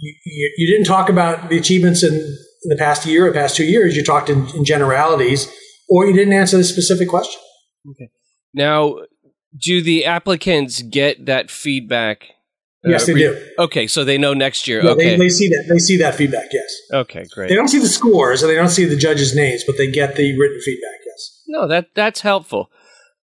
you, 0.00 0.52
you, 0.56 0.66
didn't 0.66 0.86
talk 0.86 1.08
about 1.08 1.48
the 1.48 1.56
achievements 1.56 2.02
in, 2.02 2.12
in 2.14 2.68
the 2.68 2.76
past 2.76 3.06
year 3.06 3.26
or 3.26 3.32
past 3.32 3.56
two 3.56 3.64
years. 3.64 3.96
You 3.96 4.04
talked 4.04 4.28
in, 4.28 4.48
in 4.56 4.64
generalities, 4.64 5.50
or 5.88 6.06
you 6.06 6.12
didn't 6.12 6.32
answer 6.32 6.56
the 6.56 6.64
specific 6.64 7.08
question. 7.08 7.40
Okay. 7.88 8.10
Now, 8.52 8.96
do 9.56 9.82
the 9.82 10.04
applicants 10.04 10.82
get 10.82 11.26
that 11.26 11.50
feedback? 11.50 12.28
Yes, 12.84 13.04
uh, 13.04 13.06
they 13.06 13.14
do. 13.14 13.48
Okay, 13.58 13.86
so 13.86 14.04
they 14.04 14.18
know 14.18 14.34
next 14.34 14.66
year. 14.66 14.82
Yeah, 14.82 14.90
okay, 14.90 15.10
they, 15.10 15.16
they, 15.16 15.28
see 15.28 15.48
that. 15.48 15.66
They 15.68 15.78
see 15.78 15.96
that 15.98 16.16
feedback. 16.16 16.48
Yes. 16.52 16.74
Okay, 16.92 17.24
great. 17.32 17.48
They 17.48 17.54
don't 17.54 17.68
see 17.68 17.78
the 17.78 17.88
scores 17.88 18.42
and 18.42 18.50
they 18.50 18.56
don't 18.56 18.70
see 18.70 18.84
the 18.84 18.96
judges' 18.96 19.36
names, 19.36 19.62
but 19.64 19.76
they 19.76 19.90
get 19.90 20.16
the 20.16 20.36
written 20.36 20.60
feedback. 20.60 20.98
Yes. 21.06 21.42
No, 21.46 21.68
that 21.68 21.94
that's 21.94 22.22
helpful. 22.22 22.70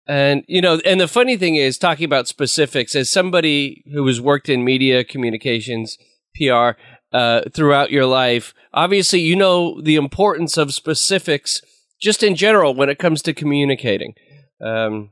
And 0.06 0.44
you 0.48 0.60
know, 0.60 0.80
and 0.84 1.00
the 1.00 1.08
funny 1.08 1.36
thing 1.36 1.56
is, 1.56 1.78
talking 1.78 2.04
about 2.04 2.26
specifics, 2.26 2.94
as 2.94 3.08
somebody 3.08 3.84
who 3.92 4.06
has 4.06 4.20
worked 4.20 4.48
in 4.48 4.64
media 4.64 5.04
communications, 5.04 5.98
PR, 6.34 6.70
uh, 7.12 7.42
throughout 7.52 7.90
your 7.90 8.06
life, 8.06 8.54
obviously 8.72 9.20
you 9.20 9.36
know 9.36 9.80
the 9.80 9.94
importance 9.94 10.56
of 10.56 10.74
specifics 10.74 11.62
just 12.00 12.22
in 12.22 12.34
general 12.34 12.74
when 12.74 12.90
it 12.90 12.98
comes 12.98 13.22
to 13.22 13.32
communicating. 13.32 14.14
Um, 14.60 15.10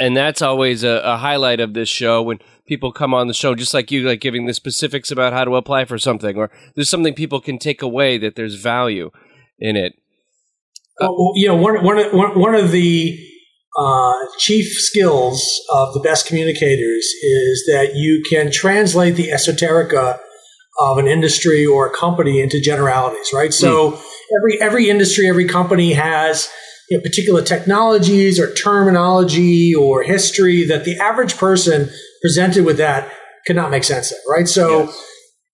and 0.00 0.16
that's 0.16 0.40
always 0.40 0.82
a, 0.82 1.00
a, 1.04 1.18
highlight 1.18 1.60
of 1.60 1.74
this 1.74 1.88
show 1.88 2.22
when 2.22 2.38
people 2.66 2.90
come 2.90 3.12
on 3.12 3.28
the 3.28 3.34
show 3.34 3.54
just 3.54 3.74
like 3.74 3.92
you 3.92 4.02
like 4.08 4.20
giving 4.20 4.46
the 4.46 4.54
specifics 4.54 5.10
about 5.10 5.32
how 5.32 5.44
to 5.44 5.54
apply 5.54 5.84
for 5.84 5.98
something 5.98 6.36
or 6.36 6.50
there's 6.74 6.88
something 6.88 7.14
people 7.14 7.40
can 7.40 7.58
take 7.58 7.82
away 7.82 8.18
that 8.18 8.34
there's 8.34 8.56
value 8.56 9.10
in 9.58 9.76
it 9.76 9.92
uh, 11.00 11.08
well, 11.10 11.32
you 11.36 11.46
know 11.46 11.54
one, 11.54 11.84
one, 11.84 12.38
one 12.38 12.54
of 12.54 12.72
the 12.72 13.16
uh, 13.78 14.14
chief 14.38 14.66
skills 14.72 15.42
of 15.72 15.94
the 15.94 16.00
best 16.00 16.26
communicators 16.26 17.04
is 17.22 17.64
that 17.66 17.92
you 17.94 18.22
can 18.28 18.50
translate 18.50 19.14
the 19.14 19.28
esoterica 19.28 20.18
of 20.80 20.98
an 20.98 21.06
industry 21.06 21.64
or 21.64 21.86
a 21.86 21.90
company 21.90 22.40
into 22.40 22.60
generalities 22.60 23.30
right 23.34 23.52
so 23.52 23.92
mm. 23.92 24.02
every 24.38 24.60
every 24.60 24.90
industry 24.90 25.28
every 25.28 25.46
company 25.46 25.92
has 25.92 26.48
you 26.90 26.98
know, 26.98 27.02
particular 27.02 27.40
technologies 27.40 28.38
or 28.38 28.52
terminology 28.54 29.74
or 29.74 30.02
history 30.02 30.64
that 30.64 30.84
the 30.84 30.98
average 30.98 31.38
person 31.38 31.88
presented 32.20 32.64
with 32.64 32.76
that 32.78 33.10
cannot 33.46 33.70
make 33.70 33.84
sense 33.84 34.10
of, 34.10 34.18
right? 34.28 34.48
So, 34.48 34.84
yes. 34.84 35.04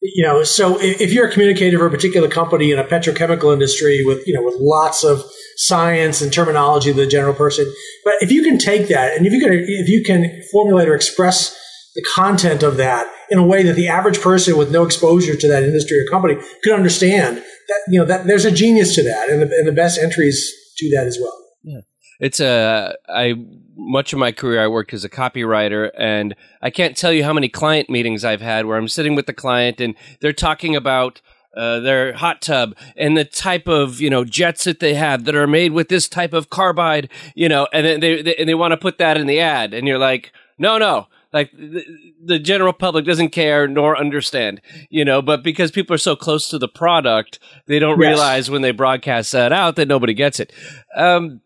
you 0.02 0.25
know, 0.25 0.43
so 0.43 0.78
if 0.81 1.12
you're 1.12 1.28
a 1.28 1.33
communicator 1.33 1.78
for 1.78 1.87
a 1.87 1.90
particular 1.90 2.28
company 2.28 2.73
in 2.73 2.78
a 2.78 2.85
petrochemical 2.85 3.52
industry 3.52 4.02
with, 4.05 4.26
you 4.26 4.35
know, 4.35 4.43
with 4.43 4.57
lots 4.59 5.05
of 5.05 5.23
science 5.59 6.23
and 6.23 6.33
terminology 6.33 6.90
the 6.90 7.07
general 7.07 7.35
person, 7.35 7.71
but 8.05 8.14
if 8.21 8.33
you 8.33 8.43
can 8.43 8.59
take 8.59 8.88
that 8.88 9.14
and 9.16 9.26
if 9.26 9.33
you 9.33 9.40
can, 9.40 9.52
if 9.52 9.88
you 9.88 10.02
can 10.02 10.43
formulate 10.50 10.88
or 10.88 10.95
express 10.95 11.55
the 11.95 12.02
content 12.14 12.62
of 12.62 12.78
that 12.78 13.11
in 13.31 13.38
a 13.38 13.47
way 13.47 13.62
that 13.62 13.75
the 13.75 13.88
average 13.88 14.21
person 14.21 14.57
with 14.57 14.71
no 14.71 14.85
exposure 14.85 15.37
to 15.37 15.49
that 15.49 15.62
industry 15.62 15.99
or 15.99 16.11
company 16.11 16.37
could 16.62 16.73
understand 16.73 17.37
that, 17.37 17.81
you 17.88 17.99
know, 17.99 18.07
that 18.07 18.26
there's 18.26 18.45
a 18.45 18.50
genius 18.50 18.95
to 18.95 19.02
that 19.02 19.28
and 19.28 19.43
the, 19.43 19.57
and 19.57 19.69
the 19.69 19.73
best 19.73 19.99
entries 19.99 20.55
do 20.76 20.90
that 20.90 21.06
as 21.06 21.18
well. 21.21 21.45
Yeah. 21.62 21.80
It's 22.21 22.40
a 22.40 22.97
I 23.09 23.35
much 23.76 24.12
of 24.12 24.18
my 24.18 24.33
career 24.33 24.62
I 24.62 24.68
worked 24.68 24.95
as 24.95 25.04
a 25.04 25.09
copywriter 25.09 25.90
and 25.99 26.35
I 26.62 26.71
can't 26.71 26.97
tell 26.97 27.12
you 27.12 27.25
how 27.25 27.33
many 27.33 27.49
client 27.49 27.90
meetings 27.90 28.25
I've 28.25 28.40
had 28.40 28.66
where 28.66 28.78
I'm 28.78 28.88
sitting 28.88 29.14
with 29.14 29.26
the 29.26 29.35
client 29.35 29.80
and 29.80 29.95
they're 30.21 30.33
talking 30.33 30.75
about 30.75 31.21
uh, 31.56 31.80
their 31.80 32.12
hot 32.12 32.42
tub 32.42 32.76
and 32.97 33.16
the 33.16 33.25
type 33.25 33.66
of 33.66 34.00
you 34.00 34.11
know 34.11 34.25
jets 34.25 34.64
that 34.64 34.80
they 34.80 34.95
have 34.95 35.25
that 35.25 35.35
are 35.35 35.47
made 35.47 35.73
with 35.73 35.88
this 35.88 36.09
type 36.09 36.33
of 36.33 36.50
carbide 36.50 37.09
you 37.35 37.49
know 37.49 37.66
and 37.73 37.87
then 37.87 38.00
they, 38.00 38.23
they 38.23 38.35
and 38.37 38.49
they 38.49 38.54
want 38.54 38.73
to 38.73 38.76
put 38.76 38.99
that 38.99 39.16
in 39.16 39.26
the 39.26 39.40
ad 39.40 39.73
and 39.73 39.88
you're 39.88 39.99
like 39.99 40.33
no 40.59 40.78
no 40.78 41.06
like 41.37 41.52
the, 41.52 41.85
the, 42.25 42.38
general 42.38 42.73
public 42.73 43.05
doesn't 43.05 43.28
care 43.28 43.69
nor 43.69 43.95
understand, 43.95 44.62
you 44.88 45.05
know, 45.05 45.21
but 45.21 45.45
because 45.45 45.71
people 45.71 45.95
are 45.95 45.99
so 45.99 46.16
close 46.16 46.49
to 46.49 46.59
the 46.59 46.66
product, 46.66 47.38
they 47.66 47.78
don't 47.78 48.00
yes. 48.00 48.09
realize 48.09 48.50
when 48.50 48.62
they 48.62 48.71
broadcast 48.71 49.33
that 49.33 49.52
out 49.52 49.76
that 49.76 49.87
nobody 49.87 50.14
gets 50.14 50.40
it. 50.40 50.50
Um, 50.97 51.43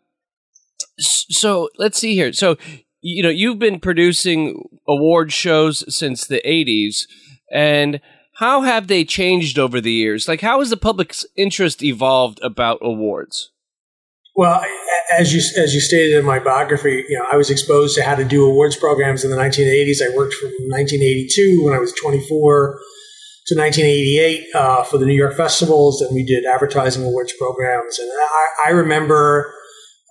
so 0.97 1.70
let's 1.76 1.99
see 1.99 2.14
here. 2.14 2.32
So, 2.32 2.56
you 3.00 3.25
know, 3.25 3.30
you've 3.30 3.59
been 3.59 3.80
producing 3.80 4.62
award 4.87 5.32
shows 5.32 5.82
since 5.92 6.25
the 6.25 6.40
80s, 6.47 7.06
and 7.50 8.00
how 8.35 8.61
have 8.61 8.87
they 8.87 9.04
changed 9.04 9.59
over 9.59 9.80
the 9.80 9.92
years? 9.92 10.28
Like, 10.28 10.40
how 10.40 10.61
has 10.61 10.70
the 10.70 10.76
public's 10.76 11.26
interest 11.37 11.82
evolved 11.82 12.38
about 12.44 12.78
awards? 12.80 13.50
Well, 14.37 14.62
as 15.18 15.34
you 15.34 15.40
as 15.60 15.75
you 15.75 15.80
stated 15.80 16.16
in 16.16 16.25
my 16.25 16.38
biography, 16.38 17.04
you 17.08 17.18
know, 17.18 17.26
I 17.32 17.37
was 17.37 17.50
exposed 17.50 17.96
to 17.96 18.02
how 18.02 18.14
to 18.14 18.25
do 18.25 18.46
awards 18.46 18.76
programs 18.76 19.25
in 19.25 19.30
the 19.30 19.37
1980s. 19.37 20.00
I 20.02 20.14
worked 20.16 20.34
from 20.34 20.50
1982 20.68 21.64
when 21.64 21.75
I 21.75 21.78
was 21.78 21.92
24 22.00 22.80
to 23.49 23.54
1988 23.58 24.46
uh, 24.54 24.84
for 24.84 24.99
the 24.99 25.06
New 25.06 25.14
York 25.14 25.37
festivals, 25.37 26.00
and 26.00 26.14
we 26.14 26.25
did 26.25 26.44
advertising 26.46 27.04
awards 27.04 27.32
programs. 27.38 27.99
And 27.99 28.08
I, 28.12 28.68
I 28.68 28.70
remember 28.70 29.52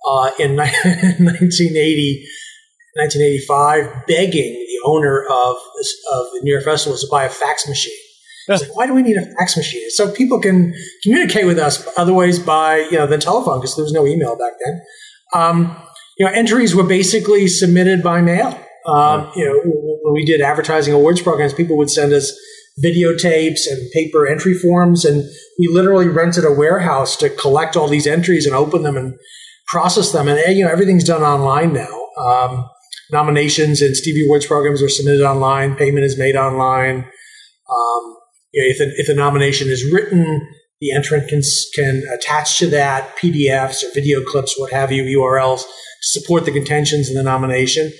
uh, 0.06 0.30
in 0.38 0.56
1980, 0.56 2.26
1985, 2.96 4.06
begging 4.06 4.52
the 4.52 4.80
owner 4.84 5.24
of 5.30 5.56
of 6.12 6.26
the 6.34 6.40
New 6.42 6.52
York 6.52 6.64
festivals 6.64 7.00
to 7.00 7.08
buy 7.10 7.24
a 7.24 7.30
fax 7.30 7.66
machine 7.66 7.96
it's 8.54 8.62
like, 8.62 8.76
why 8.76 8.86
do 8.86 8.94
we 8.94 9.02
need 9.02 9.16
a 9.16 9.24
fax 9.36 9.56
machine? 9.56 9.90
So 9.90 10.10
people 10.12 10.40
can 10.40 10.74
communicate 11.02 11.46
with 11.46 11.58
us 11.58 11.86
otherwise 11.96 12.38
by, 12.38 12.78
you 12.90 12.98
know, 12.98 13.06
the 13.06 13.18
telephone 13.18 13.60
because 13.60 13.76
there 13.76 13.84
was 13.84 13.92
no 13.92 14.06
email 14.06 14.36
back 14.36 14.52
then. 14.64 14.80
Um, 15.32 15.76
you 16.18 16.26
know, 16.26 16.32
entries 16.32 16.74
were 16.74 16.84
basically 16.84 17.48
submitted 17.48 18.02
by 18.02 18.20
mail. 18.20 18.58
Um, 18.86 19.30
you 19.36 19.44
know, 19.44 19.60
when 20.02 20.14
we 20.14 20.24
did 20.24 20.40
advertising 20.40 20.94
awards 20.94 21.22
programs, 21.22 21.54
people 21.54 21.76
would 21.76 21.90
send 21.90 22.12
us 22.12 22.32
videotapes 22.84 23.60
and 23.70 23.90
paper 23.92 24.26
entry 24.26 24.54
forms, 24.54 25.04
and 25.04 25.22
we 25.58 25.68
literally 25.68 26.08
rented 26.08 26.44
a 26.44 26.52
warehouse 26.52 27.16
to 27.18 27.28
collect 27.28 27.76
all 27.76 27.88
these 27.88 28.06
entries 28.06 28.46
and 28.46 28.54
open 28.54 28.82
them 28.82 28.96
and 28.96 29.18
process 29.68 30.12
them. 30.12 30.28
And 30.28 30.56
you 30.56 30.64
know, 30.64 30.70
everything's 30.70 31.04
done 31.04 31.22
online 31.22 31.72
now. 31.72 32.08
Um, 32.18 32.68
nominations 33.12 33.82
and 33.82 33.96
Stevie 33.96 34.24
Awards 34.26 34.46
programs 34.46 34.82
are 34.82 34.88
submitted 34.88 35.22
online. 35.22 35.76
Payment 35.76 36.04
is 36.04 36.18
made 36.18 36.36
online. 36.36 37.04
Um, 37.70 38.16
you 38.52 38.62
know, 38.62 38.68
if, 38.68 38.80
a, 38.80 39.00
if 39.00 39.08
a 39.08 39.14
nomination 39.14 39.68
is 39.68 39.90
written, 39.92 40.46
the 40.80 40.92
entrant 40.92 41.28
can, 41.28 41.42
can 41.74 42.02
attach 42.12 42.58
to 42.58 42.66
that 42.68 43.16
PDFs 43.16 43.82
or 43.84 43.92
video 43.94 44.22
clips, 44.22 44.58
what 44.58 44.72
have 44.72 44.90
you, 44.90 45.04
URLs, 45.18 45.60
to 45.60 46.20
support 46.20 46.44
the 46.44 46.52
contentions 46.52 47.08
in 47.08 47.14
the 47.14 47.22
nomination. 47.22 47.92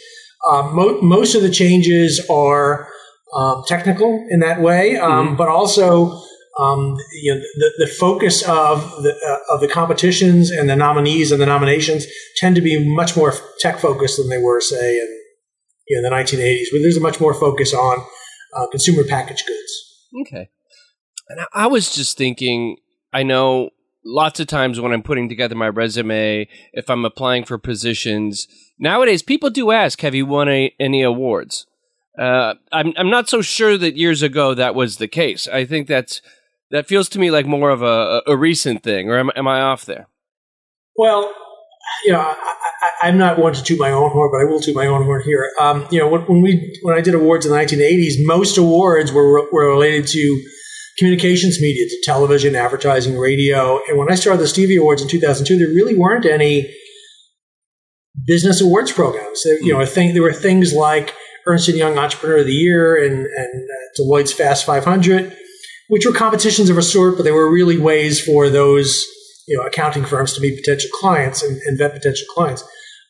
Um, 0.48 0.74
mo- 0.74 1.00
most 1.02 1.34
of 1.34 1.42
the 1.42 1.50
changes 1.50 2.24
are 2.30 2.88
um, 3.34 3.62
technical 3.66 4.26
in 4.30 4.40
that 4.40 4.60
way, 4.60 4.96
um, 4.96 5.28
mm-hmm. 5.28 5.36
but 5.36 5.48
also 5.48 6.20
um, 6.58 6.96
you 7.22 7.34
know, 7.34 7.40
the, 7.40 7.72
the 7.78 7.86
focus 7.86 8.42
of 8.42 8.80
the, 9.02 9.14
uh, 9.26 9.54
of 9.54 9.60
the 9.60 9.68
competitions 9.68 10.50
and 10.50 10.68
the 10.68 10.76
nominees 10.76 11.32
and 11.32 11.40
the 11.40 11.46
nominations 11.46 12.06
tend 12.36 12.54
to 12.56 12.60
be 12.60 12.94
much 12.94 13.16
more 13.16 13.32
tech 13.60 13.78
focused 13.78 14.18
than 14.18 14.28
they 14.28 14.42
were, 14.42 14.60
say, 14.60 14.98
in, 14.98 15.20
in 15.88 16.02
the 16.02 16.10
1980s, 16.10 16.72
where 16.72 16.82
there's 16.82 16.96
a 16.96 17.00
much 17.00 17.20
more 17.20 17.34
focus 17.34 17.72
on 17.72 18.04
uh, 18.56 18.66
consumer 18.70 19.04
packaged 19.04 19.46
goods. 19.46 19.89
Okay. 20.22 20.50
And 21.28 21.40
I 21.52 21.66
was 21.66 21.94
just 21.94 22.18
thinking, 22.18 22.76
I 23.12 23.22
know 23.22 23.70
lots 24.04 24.40
of 24.40 24.46
times 24.46 24.80
when 24.80 24.92
I'm 24.92 25.02
putting 25.02 25.28
together 25.28 25.54
my 25.54 25.68
resume, 25.68 26.48
if 26.72 26.90
I'm 26.90 27.04
applying 27.04 27.44
for 27.44 27.58
positions, 27.58 28.48
nowadays 28.78 29.22
people 29.22 29.50
do 29.50 29.70
ask, 29.70 30.00
have 30.00 30.14
you 30.14 30.26
won 30.26 30.48
a, 30.48 30.74
any 30.80 31.02
awards? 31.02 31.66
Uh, 32.18 32.54
I'm, 32.72 32.92
I'm 32.96 33.10
not 33.10 33.28
so 33.28 33.42
sure 33.42 33.78
that 33.78 33.96
years 33.96 34.22
ago 34.22 34.54
that 34.54 34.74
was 34.74 34.96
the 34.96 35.08
case. 35.08 35.46
I 35.46 35.64
think 35.64 35.86
that's, 35.86 36.20
that 36.70 36.88
feels 36.88 37.08
to 37.10 37.18
me 37.18 37.30
like 37.30 37.46
more 37.46 37.70
of 37.70 37.82
a, 37.82 38.22
a 38.26 38.36
recent 38.36 38.82
thing, 38.82 39.08
or 39.08 39.18
am, 39.18 39.30
am 39.36 39.46
I 39.46 39.60
off 39.60 39.84
there? 39.84 40.08
Well, 40.96 41.32
you 42.04 42.12
know, 42.12 42.20
I, 42.20 42.34
am 43.02 43.18
not 43.18 43.38
one 43.38 43.52
to 43.52 43.62
toot 43.62 43.78
my 43.78 43.90
own 43.90 44.10
horn, 44.10 44.30
but 44.32 44.40
I 44.40 44.44
will 44.44 44.60
toot 44.60 44.74
my 44.74 44.86
own 44.86 45.04
horn 45.04 45.22
here. 45.24 45.50
Um, 45.60 45.86
you 45.90 45.98
know, 45.98 46.08
when, 46.08 46.22
when, 46.22 46.42
we 46.42 46.78
when 46.82 46.96
I 46.96 47.00
did 47.00 47.14
awards 47.14 47.46
in 47.46 47.52
the 47.52 47.58
1980s, 47.58 48.14
most 48.20 48.56
awards 48.58 49.12
were 49.12 49.50
were 49.50 49.68
related 49.68 50.06
to 50.08 50.42
communications 50.98 51.60
media 51.60 51.86
to 51.88 52.02
television, 52.02 52.54
advertising, 52.54 53.18
radio. 53.18 53.80
And 53.88 53.98
when 53.98 54.10
I 54.12 54.14
started 54.14 54.40
the 54.40 54.48
Stevie 54.48 54.76
Awards 54.76 55.02
in 55.02 55.08
2002, 55.08 55.58
there 55.58 55.68
really 55.68 55.96
weren't 55.96 56.26
any 56.26 56.74
business 58.26 58.60
awards 58.60 58.92
programs. 58.92 59.42
You 59.44 59.72
know, 59.72 59.80
I 59.80 59.86
think 59.86 60.12
there 60.12 60.22
were 60.22 60.32
things 60.32 60.72
like 60.72 61.14
Ernst 61.46 61.68
and 61.68 61.78
Young 61.78 61.98
Entrepreneur 61.98 62.38
of 62.38 62.46
the 62.46 62.52
Year 62.52 63.02
and, 63.02 63.26
and 63.26 63.64
uh, 63.64 64.02
Deloitte's 64.02 64.32
Fast 64.32 64.66
500, 64.66 65.34
which 65.88 66.04
were 66.04 66.12
competitions 66.12 66.68
of 66.70 66.76
a 66.76 66.82
sort, 66.82 67.16
but 67.16 67.22
they 67.22 67.32
were 67.32 67.50
really 67.50 67.78
ways 67.78 68.22
for 68.22 68.50
those 68.50 69.04
you 69.50 69.58
know 69.58 69.64
accounting 69.64 70.04
firms 70.04 70.32
to 70.34 70.40
meet 70.40 70.56
potential 70.56 70.88
clients 70.94 71.42
and, 71.42 71.60
and 71.66 71.76
vet 71.76 71.92
potential 71.92 72.26
clients. 72.32 72.64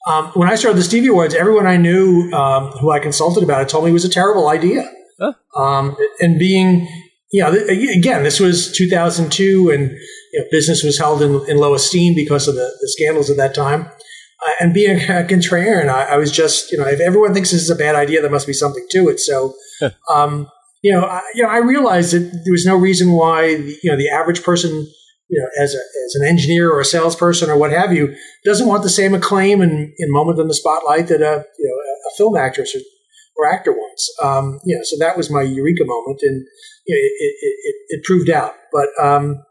Um, 0.09 0.29
when 0.29 0.49
I 0.49 0.55
started 0.55 0.79
the 0.79 0.83
Stevie 0.83 1.09
Awards, 1.09 1.35
everyone 1.35 1.67
I 1.67 1.77
knew 1.77 2.31
um, 2.33 2.71
who 2.81 2.91
I 2.91 2.99
consulted 2.99 3.45
about 3.45 3.61
it 3.61 3.69
told 3.69 3.85
me 3.85 3.91
it 3.91 3.93
was 3.93 4.07
a 4.07 4.11
terrible 4.11 4.49
idea. 4.49 4.91
Huh? 5.21 5.35
Um, 5.55 5.97
and 6.21 6.39
being, 6.39 6.89
you 7.31 7.43
know, 7.43 7.53
again, 7.53 8.23
this 8.23 8.41
was 8.41 8.73
2002 8.73 9.71
and 9.71 9.91
you 10.33 10.41
know, 10.41 10.47
business 10.51 10.83
was 10.83 10.99
held 10.99 11.21
in, 11.21 11.43
in, 11.51 11.59
low 11.59 11.75
esteem 11.75 12.15
because 12.15 12.49
of 12.49 12.55
the, 12.55 12.75
the 12.81 12.89
scandals 12.89 13.29
at 13.29 13.37
that 13.37 13.55
time. 13.55 13.83
Uh, 13.83 14.51
and 14.61 14.73
being 14.73 14.97
a 14.97 15.25
contrarian, 15.29 15.91
I, 15.91 16.15
I, 16.15 16.17
was 16.17 16.33
just, 16.33 16.73
you 16.73 16.79
know, 16.79 16.87
if 16.87 17.01
everyone 17.01 17.35
thinks 17.35 17.51
this 17.51 17.61
is 17.61 17.69
a 17.69 17.77
bad 17.77 17.95
idea, 17.95 18.23
there 18.23 18.31
must 18.31 18.47
be 18.47 18.55
something 18.55 18.87
to 18.93 19.11
it. 19.11 19.21
So, 19.21 19.55
um, 20.11 20.49
you 20.83 20.93
know, 20.93 21.05
I, 21.05 21.21
you 21.35 21.43
know, 21.43 21.51
I 21.51 21.59
realized 21.59 22.15
that 22.15 22.21
there 22.45 22.53
was 22.53 22.65
no 22.65 22.77
reason 22.77 23.13
why, 23.13 23.57
the, 23.57 23.77
you 23.83 23.91
know, 23.91 23.99
the 23.99 24.09
average 24.09 24.43
person 24.43 24.91
you 25.31 25.41
know, 25.41 25.63
as, 25.63 25.75
a, 25.75 25.79
as 25.79 26.15
an 26.17 26.27
engineer 26.27 26.71
or 26.71 26.81
a 26.81 26.85
salesperson 26.85 27.49
or 27.49 27.57
what 27.57 27.71
have 27.71 27.93
you, 27.93 28.15
doesn't 28.45 28.67
want 28.67 28.83
the 28.83 28.91
same 28.91 29.15
acclaim 29.15 29.61
and, 29.61 29.93
and 29.97 30.13
moment 30.13 30.41
in 30.41 30.49
the 30.49 30.55
spotlight 30.55 31.07
that 31.07 31.23
a, 31.23 31.45
you 31.59 31.67
know, 31.69 32.11
a 32.11 32.17
film 32.17 32.37
actress 32.37 32.75
or, 32.75 32.81
or 33.37 33.53
actor 33.53 33.73
wants. 33.73 34.13
Um, 34.23 34.59
you 34.65 34.77
know, 34.77 34.83
so 34.83 34.97
that 34.99 35.17
was 35.17 35.31
my 35.31 35.43
eureka 35.43 35.85
moment, 35.85 36.19
and 36.23 36.45
you 36.87 36.95
know, 36.95 36.99
it, 36.99 37.13
it, 37.21 37.35
it, 37.41 37.75
it, 37.89 38.05
proved 38.05 38.29
out. 38.29 38.55
But 38.73 38.89
um, 39.01 39.45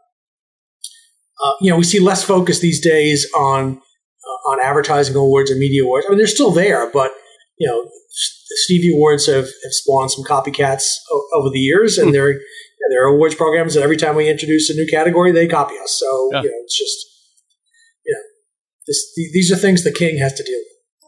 uh, 1.42 1.52
you 1.62 1.70
know, 1.70 1.78
we 1.78 1.84
see 1.84 1.98
less 1.98 2.22
focus 2.22 2.60
these 2.60 2.80
days 2.80 3.26
on 3.34 3.78
uh, 3.78 4.50
on 4.50 4.58
advertising 4.62 5.16
awards 5.16 5.50
and 5.50 5.58
media 5.58 5.82
awards. 5.82 6.06
I 6.06 6.10
mean, 6.10 6.18
they're 6.18 6.26
still 6.26 6.52
there, 6.52 6.90
but 6.92 7.10
you 7.58 7.66
know, 7.66 7.84
the 7.84 8.56
Stevie 8.64 8.92
Awards 8.92 9.26
have, 9.26 9.44
have 9.44 9.72
spawned 9.72 10.10
some 10.10 10.24
copycats 10.24 10.96
o- 11.10 11.28
over 11.36 11.50
the 11.50 11.58
years, 11.58 11.96
and 11.96 12.08
hmm. 12.08 12.12
they're 12.12 12.40
there 12.90 13.04
are 13.04 13.14
awards 13.14 13.34
programs 13.34 13.74
that 13.74 13.82
every 13.82 13.96
time 13.96 14.16
we 14.16 14.28
introduce 14.28 14.70
a 14.70 14.74
new 14.74 14.86
category, 14.86 15.32
they 15.32 15.46
copy 15.46 15.74
us. 15.82 15.98
So 15.98 16.30
yeah. 16.32 16.42
you 16.42 16.48
know, 16.48 16.56
it's 16.64 16.78
just 16.78 17.06
you 18.04 18.14
know, 18.14 18.22
this, 18.86 19.12
these 19.32 19.52
are 19.52 19.56
things 19.56 19.84
the 19.84 19.92
king 19.92 20.18
has 20.18 20.34
to 20.34 20.42
deal 20.42 20.60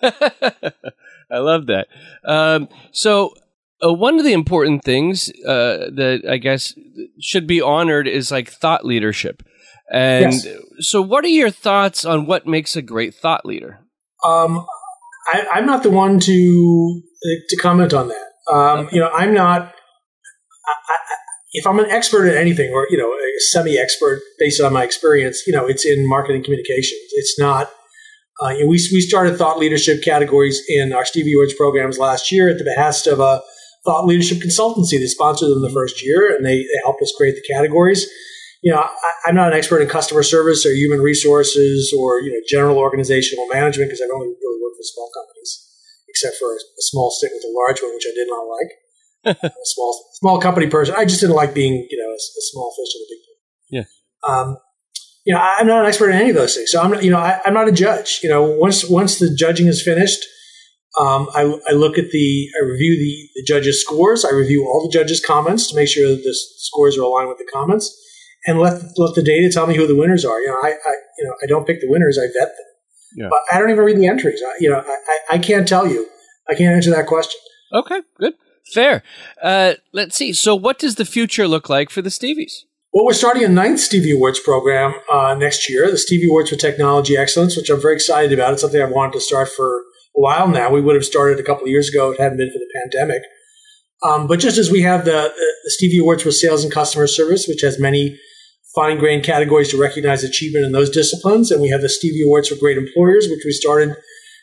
with. 0.03 0.75
I 1.31 1.39
love 1.39 1.67
that. 1.67 1.89
Um, 2.25 2.69
so 2.93 3.35
uh, 3.85 3.93
one 3.93 4.19
of 4.19 4.25
the 4.25 4.33
important 4.33 4.85
things 4.85 5.31
uh, 5.47 5.91
that 5.95 6.23
I 6.29 6.37
guess 6.37 6.75
should 7.21 7.47
be 7.47 7.61
honored 7.61 8.07
is 8.07 8.31
like 8.31 8.51
thought 8.51 8.85
leadership. 8.85 9.43
And 9.91 10.33
yes. 10.33 10.47
so, 10.81 11.03
what 11.03 11.25
are 11.25 11.29
your 11.29 11.51
thoughts 11.51 12.05
on 12.05 12.27
what 12.27 12.47
makes 12.47 12.77
a 12.77 12.83
great 12.83 13.15
thought 13.15 13.45
leader? 13.45 13.81
Um, 14.25 14.65
I, 15.33 15.59
am 15.59 15.67
not 15.67 15.83
the 15.83 15.91
one 15.91 16.21
to 16.21 17.03
to 17.49 17.57
comment 17.57 17.93
on 17.93 18.09
that. 18.09 18.53
Um, 18.53 18.89
you 18.93 19.01
know, 19.01 19.11
I'm 19.11 19.35
not. 19.35 19.75
I, 20.67 20.97
if 21.53 21.67
I'm 21.67 21.79
an 21.79 21.91
expert 21.91 22.27
in 22.27 22.37
anything, 22.37 22.73
or 22.73 22.87
you 22.91 22.97
know, 22.97 23.09
a 23.09 23.41
semi-expert 23.51 24.23
based 24.39 24.61
on 24.61 24.73
my 24.73 24.85
experience, 24.85 25.43
you 25.47 25.53
know, 25.53 25.67
it's 25.67 25.85
in 25.85 26.09
marketing 26.09 26.43
communications. 26.43 27.01
It's 27.13 27.39
not. 27.39 27.71
Uh, 28.41 28.55
we 28.67 28.81
we 28.91 29.01
started 29.01 29.37
thought 29.37 29.59
leadership 29.59 30.03
categories 30.03 30.61
in 30.69 30.93
our 30.93 31.05
Stevie 31.05 31.35
Awards 31.35 31.55
programs 31.55 31.99
last 31.99 32.33
year 32.33 32.49
at 32.49 32.59
the 32.59 32.65
behest 32.65 33.07
of 33.07 33.21
a 33.21 33.43
thought 33.85 34.07
leadership 34.07 34.39
consultancy 34.39 34.99
that 34.99 35.09
sponsored 35.09 35.51
them 35.51 35.61
the 35.61 35.71
first 35.71 36.03
year, 36.05 36.35
and 36.35 36.45
they, 36.45 36.57
they 36.57 36.81
helped 36.85 37.03
us 37.03 37.13
create 37.17 37.35
the 37.35 37.55
categories. 37.55 38.09
You 38.63 38.73
know, 38.73 38.81
I, 38.81 39.29
am 39.29 39.35
not 39.35 39.53
an 39.53 39.59
expert 39.59 39.83
in 39.83 39.89
customer 39.89 40.23
service 40.23 40.65
or 40.65 40.73
human 40.73 41.01
resources 41.01 41.95
or 41.97 42.21
you 42.21 42.33
know 42.33 42.41
general 42.49 42.79
organizational 42.79 43.47
management 43.49 43.91
because 43.91 44.01
I've 44.01 44.15
only 44.15 44.29
really 44.29 44.63
worked 44.63 44.79
for 44.79 44.89
small 44.89 45.11
companies, 45.13 45.69
except 46.09 46.37
for 46.37 46.55
a, 46.55 46.59
small 46.79 47.11
stint 47.11 47.35
with 47.37 47.45
a 47.45 47.53
large 47.53 47.83
one, 47.83 47.93
which 47.95 48.07
I 48.09 48.15
did 48.17 48.29
not 48.29 48.49
like 48.49 48.82
small 49.65 50.05
small 50.15 50.41
company 50.41 50.67
person. 50.67 50.95
I 50.97 51.05
just 51.05 51.21
didn't 51.21 51.37
like 51.37 51.55
being 51.55 51.87
you 51.91 51.99
know 51.99 52.11
a, 52.11 52.15
a 52.15 52.43
small 52.51 52.73
fish 52.77 52.95
in 52.95 53.03
a 53.03 53.09
big 53.11 53.19
pool. 53.25 53.37
Yeah. 53.71 53.85
Um, 54.29 54.57
you 55.25 55.35
know, 55.35 55.41
I'm 55.41 55.67
not 55.67 55.83
an 55.83 55.87
expert 55.87 56.11
in 56.11 56.17
any 56.17 56.31
of 56.31 56.37
those 56.37 56.57
things, 56.57 56.73
so 56.73 56.81
I'm 56.81 56.91
not, 56.91 57.05
you 57.05 57.11
know 57.11 57.19
I, 57.19 57.41
am 57.45 57.55
not 57.55 57.69
a 57.69 57.73
judge. 57.73 58.21
You 58.23 58.29
know, 58.29 58.43
once 58.43 58.89
once 58.89 59.19
the 59.19 59.33
judging 59.35 59.69
is 59.69 59.83
finished, 59.83 60.25
um, 60.99 61.29
I, 61.35 61.43
I, 61.69 61.73
look 61.73 61.97
at 61.97 62.11
the 62.11 62.49
I 62.61 62.65
review 62.65 62.97
the, 62.97 63.29
the 63.37 63.45
judges' 63.47 63.81
scores. 63.81 64.25
I 64.25 64.33
review 64.33 64.65
all 64.67 64.83
the 64.83 64.93
judges' 64.93 65.25
comments 65.25 65.69
to 65.71 65.77
make 65.77 65.89
sure 65.89 66.09
that 66.09 66.23
the 66.23 66.35
scores 66.59 66.99
are 66.99 67.03
aligned 67.03 67.29
with 67.29 67.39
the 67.39 67.49
comments, 67.53 67.97
and 68.47 68.59
let 68.59 68.83
let 68.97 69.15
the 69.15 69.23
data 69.23 69.49
tell 69.49 69.69
me 69.69 69.77
who 69.77 69.87
the 69.87 69.97
winners 69.97 70.25
are. 70.25 70.41
You 70.41 70.49
know, 70.49 70.59
I, 70.63 70.71
I 70.71 70.93
you 71.19 71.27
know 71.29 71.35
I 71.43 71.47
don't 71.47 71.67
pick 71.67 71.81
the 71.81 71.89
winners. 71.89 72.19
I 72.19 72.27
vet 72.27 72.49
them. 72.49 72.67
Yeah. 73.15 73.29
But 73.31 73.41
I 73.53 73.61
don't 73.61 73.71
even 73.71 73.85
read 73.85 73.99
the 73.99 74.07
entries. 74.07 74.43
I, 74.45 74.57
you 74.59 74.71
know, 74.71 74.83
I, 74.87 75.37
I 75.37 75.39
can't 75.39 75.69
tell 75.69 75.87
you. 75.87 76.09
I 76.49 76.55
can't 76.55 76.75
answer 76.75 76.91
that 76.91 77.07
question. 77.07 77.39
Okay, 77.73 78.01
good. 78.19 78.35
Fair. 78.65 79.03
Uh, 79.43 79.75
let's 79.93 80.17
see. 80.17 80.33
So, 80.33 80.55
what 80.55 80.79
does 80.79 80.95
the 80.95 81.05
future 81.05 81.49
look 81.49 81.69
like 81.69 81.91
for 81.91 82.03
the 82.03 82.11
Stevies? 82.11 82.65
Well, 82.93 83.07
we're 83.07 83.15
starting 83.15 83.43
a 83.43 83.49
ninth 83.49 83.81
Stevie 83.81 84.13
Awards 84.13 84.39
program 84.39 84.95
uh, 85.11 85.35
next 85.35 85.69
year, 85.71 85.91
the 85.91 85.97
Stevie 85.97 86.29
Awards 86.29 86.51
for 86.51 86.57
Technology 86.57 87.17
Excellence, 87.17 87.57
which 87.57 87.71
I'm 87.71 87.81
very 87.81 87.95
excited 87.95 88.33
about. 88.33 88.53
It's 88.53 88.61
something 88.61 88.83
I've 88.83 88.91
wanted 88.91 89.15
to 89.15 89.21
start 89.21 89.49
for 89.49 89.67
a 90.15 90.21
while 90.21 90.47
now. 90.47 90.71
We 90.71 90.83
would 90.83 90.95
have 90.95 91.05
started 91.05 91.41
a 91.41 91.43
couple 91.43 91.65
of 91.65 91.71
years 91.71 91.89
ago 91.89 92.11
if 92.11 92.19
it 92.19 92.23
hadn't 92.23 92.37
been 92.37 92.51
for 92.51 92.59
the 92.59 92.71
pandemic. 92.75 93.23
Um, 94.03 94.27
but 94.27 94.41
just 94.41 94.59
as 94.59 94.71
we 94.71 94.83
have 94.83 95.05
the, 95.05 95.33
the 95.35 95.71
Stevie 95.71 96.01
Awards 96.01 96.23
for 96.23 96.33
Sales 96.33 96.65
and 96.65 96.73
Customer 96.73 97.07
Service, 97.07 97.47
which 97.49 97.63
has 97.63 97.81
many 97.81 98.19
fine 98.75 98.99
grained 98.99 99.25
categories 99.25 99.71
to 99.71 99.81
recognize 99.81 100.25
achievement 100.25 100.67
in 100.67 100.73
those 100.73 100.91
disciplines, 100.91 101.51
and 101.51 101.63
we 101.63 101.69
have 101.69 101.81
the 101.81 101.89
Stevie 101.89 102.25
Awards 102.25 102.49
for 102.49 102.57
Great 102.57 102.77
Employers, 102.77 103.29
which 103.31 103.43
we 103.45 103.53
started 103.53 103.97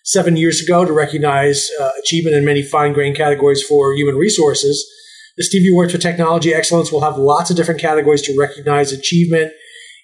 seven 0.09 0.35
years 0.35 0.59
ago 0.59 0.85
to 0.85 0.91
recognize 0.91 1.69
uh, 1.79 1.89
achievement 2.01 2.35
in 2.35 2.43
many 2.43 2.63
fine 2.63 2.93
grained 2.93 3.15
categories 3.15 3.63
for 3.63 3.93
human 3.93 4.15
resources. 4.15 4.89
The 5.37 5.43
Stevie 5.43 5.69
Awards 5.69 5.93
for 5.93 5.99
Technology 5.99 6.51
Excellence 6.51 6.91
will 6.91 7.01
have 7.01 7.17
lots 7.17 7.51
of 7.51 7.55
different 7.55 7.79
categories 7.79 8.23
to 8.23 8.35
recognize 8.37 8.91
achievement 8.91 9.53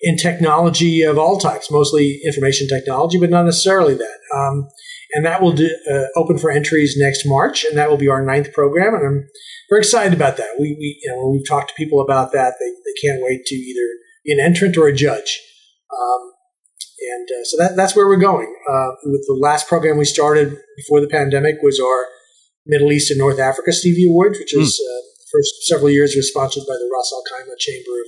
in 0.01 0.15
technology 0.15 1.01
of 1.01 1.17
all 1.17 1.39
types, 1.39 1.71
mostly 1.71 2.19
information 2.23 2.67
technology, 2.67 3.17
but 3.19 3.31
not 3.31 3.45
necessarily 3.45 3.95
that. 3.95 4.19
Um, 4.35 4.67
and 5.13 5.25
that 5.25 5.41
will 5.41 5.53
do, 5.53 5.69
uh, 5.91 6.03
open 6.15 6.37
for 6.37 6.51
entries 6.51 6.95
next 6.97 7.25
March, 7.25 7.65
and 7.65 7.75
that 7.75 7.89
will 7.89 7.97
be 7.97 8.07
our 8.07 8.23
ninth 8.23 8.53
program. 8.53 8.93
And 8.93 9.05
I'm 9.07 9.27
very 9.69 9.81
excited 9.81 10.13
about 10.13 10.37
that. 10.37 10.49
We, 10.59 10.75
we 10.77 10.99
you 11.01 11.11
know, 11.11 11.23
when 11.23 11.31
we've 11.33 11.47
talked 11.47 11.69
to 11.69 11.75
people 11.75 11.99
about 11.99 12.31
that, 12.33 12.53
they, 12.59 12.69
they 12.69 12.93
can't 13.01 13.23
wait 13.23 13.45
to 13.45 13.55
either 13.55 13.87
be 14.23 14.33
an 14.33 14.39
entrant 14.39 14.77
or 14.77 14.87
a 14.87 14.95
judge. 14.95 15.41
Um, 15.91 16.31
and 17.13 17.27
uh, 17.29 17.43
so 17.43 17.57
that, 17.57 17.75
that's 17.75 17.95
where 17.95 18.07
we're 18.07 18.17
going. 18.17 18.53
Uh, 18.69 18.91
with 19.03 19.25
the 19.27 19.37
last 19.39 19.67
program 19.67 19.97
we 19.97 20.05
started 20.05 20.57
before 20.77 21.01
the 21.01 21.07
pandemic 21.07 21.55
was 21.61 21.79
our 21.79 22.05
Middle 22.65 22.91
East 22.91 23.11
and 23.11 23.19
North 23.19 23.39
Africa 23.39 23.71
Stevie 23.71 24.09
Awards, 24.09 24.39
which 24.39 24.55
is 24.55 24.79
mm. 24.79 24.85
uh, 24.85 25.01
first 25.31 25.67
several 25.67 25.89
years 25.89 26.15
was 26.15 26.29
sponsored 26.29 26.63
by 26.67 26.73
the 26.73 26.89
Ras 26.91 27.11
Al 27.13 27.23
Khaimah 27.29 27.57
Chamber 27.59 28.01
of 28.01 28.07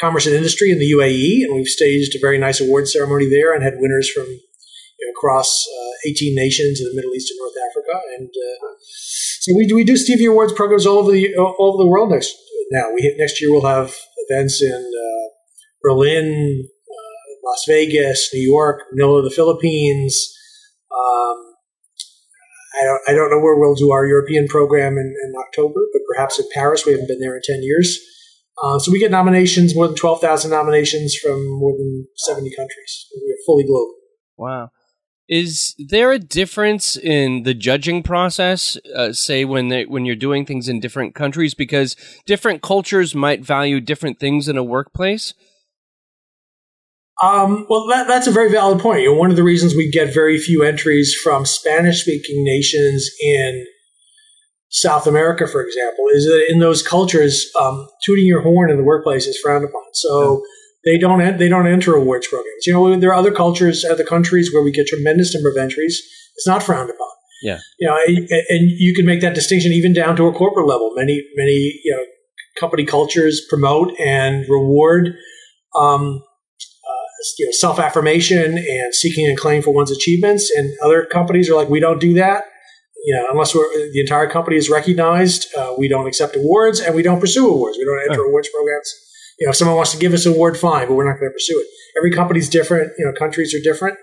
Commerce 0.00 0.26
and 0.26 0.34
Industry 0.34 0.70
in 0.70 0.78
the 0.78 0.92
UAE, 0.92 1.44
and 1.44 1.54
we've 1.54 1.66
staged 1.66 2.14
a 2.14 2.20
very 2.20 2.38
nice 2.38 2.60
award 2.60 2.88
ceremony 2.88 3.28
there 3.28 3.54
and 3.54 3.62
had 3.62 3.74
winners 3.78 4.10
from 4.10 4.24
you 4.24 5.06
know, 5.06 5.10
across 5.16 5.66
uh, 5.66 6.08
18 6.10 6.34
nations 6.34 6.80
in 6.80 6.86
the 6.86 6.94
Middle 6.94 7.14
East 7.14 7.30
and 7.30 7.38
North 7.38 7.54
Africa. 7.70 8.00
And 8.18 8.28
uh, 8.28 8.74
so 9.40 9.54
we 9.56 9.66
do, 9.66 9.74
we 9.74 9.84
do 9.84 9.96
Stevie 9.96 10.26
Awards 10.26 10.52
programs 10.52 10.86
all 10.86 10.98
over 10.98 11.12
the 11.12 11.34
all 11.36 11.74
over 11.74 11.82
the 11.82 11.88
world 11.88 12.10
next 12.10 12.34
now. 12.70 12.92
We 12.94 13.14
next 13.18 13.40
year 13.40 13.50
we'll 13.50 13.66
have 13.66 13.94
events 14.28 14.62
in 14.62 14.74
uh, 14.74 15.28
Berlin, 15.82 16.68
Las 17.46 17.64
Vegas, 17.68 18.28
New 18.34 18.42
York, 18.42 18.82
Manila, 18.92 19.22
the 19.22 19.30
Philippines. 19.30 20.34
Um, 20.90 21.36
I 22.80 22.84
don't, 22.84 23.00
I 23.08 23.12
don't 23.12 23.30
know 23.30 23.38
where 23.38 23.56
we'll 23.56 23.74
do 23.74 23.92
our 23.92 24.04
European 24.04 24.48
program 24.48 24.98
in, 24.98 25.14
in 25.24 25.32
October, 25.46 25.80
but 25.92 26.02
perhaps 26.12 26.38
in 26.38 26.46
Paris. 26.52 26.84
We 26.84 26.92
haven't 26.92 27.08
been 27.08 27.20
there 27.20 27.36
in 27.36 27.42
10 27.42 27.62
years. 27.62 27.98
Uh, 28.62 28.78
so 28.78 28.90
we 28.90 28.98
get 28.98 29.10
nominations, 29.10 29.74
more 29.74 29.86
than 29.86 29.96
12,000 29.96 30.50
nominations 30.50 31.14
from 31.14 31.46
more 31.58 31.76
than 31.76 32.06
70 32.16 32.50
countries. 32.56 33.06
We're 33.14 33.36
fully 33.46 33.64
global. 33.64 33.94
Wow. 34.36 34.70
Is 35.28 35.74
there 35.78 36.12
a 36.12 36.18
difference 36.18 36.96
in 36.96 37.42
the 37.42 37.54
judging 37.54 38.02
process, 38.02 38.78
uh, 38.94 39.12
say 39.12 39.44
when 39.44 39.68
they, 39.68 39.84
when 39.84 40.04
you're 40.04 40.14
doing 40.14 40.46
things 40.46 40.68
in 40.68 40.80
different 40.80 41.14
countries, 41.14 41.52
because 41.52 41.96
different 42.26 42.62
cultures 42.62 43.14
might 43.14 43.44
value 43.44 43.80
different 43.80 44.20
things 44.20 44.48
in 44.48 44.56
a 44.56 44.62
workplace? 44.62 45.34
Um, 47.22 47.66
well, 47.70 47.86
that, 47.88 48.06
that's 48.06 48.26
a 48.26 48.32
very 48.32 48.50
valid 48.50 48.78
point. 48.78 49.00
You 49.00 49.12
know, 49.12 49.18
one 49.18 49.30
of 49.30 49.36
the 49.36 49.42
reasons 49.42 49.74
we 49.74 49.90
get 49.90 50.12
very 50.12 50.38
few 50.38 50.62
entries 50.62 51.14
from 51.14 51.46
Spanish 51.46 52.02
speaking 52.02 52.44
nations 52.44 53.08
in 53.22 53.66
South 54.68 55.06
America, 55.06 55.46
for 55.46 55.62
example, 55.64 56.04
is 56.10 56.26
that 56.26 56.46
in 56.50 56.58
those 56.58 56.82
cultures, 56.82 57.50
um, 57.58 57.88
tooting 58.04 58.26
your 58.26 58.42
horn 58.42 58.70
in 58.70 58.76
the 58.76 58.84
workplace 58.84 59.26
is 59.26 59.38
frowned 59.38 59.64
upon. 59.64 59.82
So 59.94 60.42
they 60.84 60.98
don't 60.98 61.38
they 61.38 61.48
don't 61.48 61.66
enter 61.66 61.94
awards 61.94 62.26
programs. 62.28 62.66
You 62.66 62.72
know, 62.74 62.98
there 62.98 63.10
are 63.10 63.14
other 63.14 63.32
cultures, 63.32 63.84
other 63.84 64.04
countries 64.04 64.52
where 64.52 64.62
we 64.62 64.70
get 64.70 64.86
tremendous 64.86 65.34
number 65.34 65.50
of 65.50 65.56
entries. 65.56 66.00
It's 66.36 66.46
not 66.46 66.62
frowned 66.62 66.90
upon. 66.90 67.08
Yeah. 67.42 67.58
You 67.78 67.88
know, 67.88 67.98
and 68.48 68.70
you 68.70 68.94
can 68.94 69.06
make 69.06 69.20
that 69.20 69.34
distinction 69.34 69.72
even 69.72 69.92
down 69.92 70.16
to 70.16 70.26
a 70.26 70.32
corporate 70.32 70.66
level. 70.66 70.92
Many 70.94 71.22
many 71.36 71.80
you 71.82 71.92
know 71.92 72.02
company 72.58 72.84
cultures 72.84 73.42
promote 73.48 73.98
and 74.00 74.44
reward 74.48 75.14
um, 75.76 76.22
you 77.38 77.46
know, 77.46 77.52
self 77.52 77.78
affirmation 77.78 78.58
and 78.58 78.94
seeking 78.94 79.30
acclaim 79.30 79.62
for 79.62 79.72
one's 79.72 79.90
achievements. 79.90 80.50
And 80.50 80.72
other 80.84 81.06
companies 81.06 81.50
are 81.50 81.54
like, 81.54 81.68
we 81.68 81.80
don't 81.80 82.00
do 82.00 82.14
that. 82.14 82.44
You 83.04 83.14
know, 83.14 83.26
unless 83.30 83.52
the 83.52 84.00
entire 84.00 84.28
company 84.28 84.56
is 84.56 84.68
recognized, 84.68 85.46
uh, 85.56 85.74
we 85.78 85.86
don't 85.88 86.08
accept 86.08 86.34
awards 86.34 86.80
and 86.80 86.94
we 86.94 87.02
don't 87.02 87.20
pursue 87.20 87.48
awards. 87.48 87.78
We 87.78 87.84
don't 87.84 88.10
enter 88.10 88.24
oh. 88.24 88.28
awards 88.28 88.48
programs. 88.48 88.92
You 89.38 89.46
know, 89.46 89.50
if 89.50 89.56
someone 89.56 89.76
wants 89.76 89.92
to 89.92 89.98
give 89.98 90.12
us 90.12 90.26
an 90.26 90.32
award, 90.32 90.56
fine, 90.56 90.88
but 90.88 90.94
we're 90.94 91.06
not 91.08 91.20
going 91.20 91.30
to 91.30 91.34
pursue 91.34 91.60
it. 91.60 91.66
Every 91.98 92.10
company's 92.10 92.48
different. 92.48 92.92
You 92.98 93.04
know, 93.04 93.12
countries 93.12 93.54
are 93.54 93.60
different. 93.60 93.98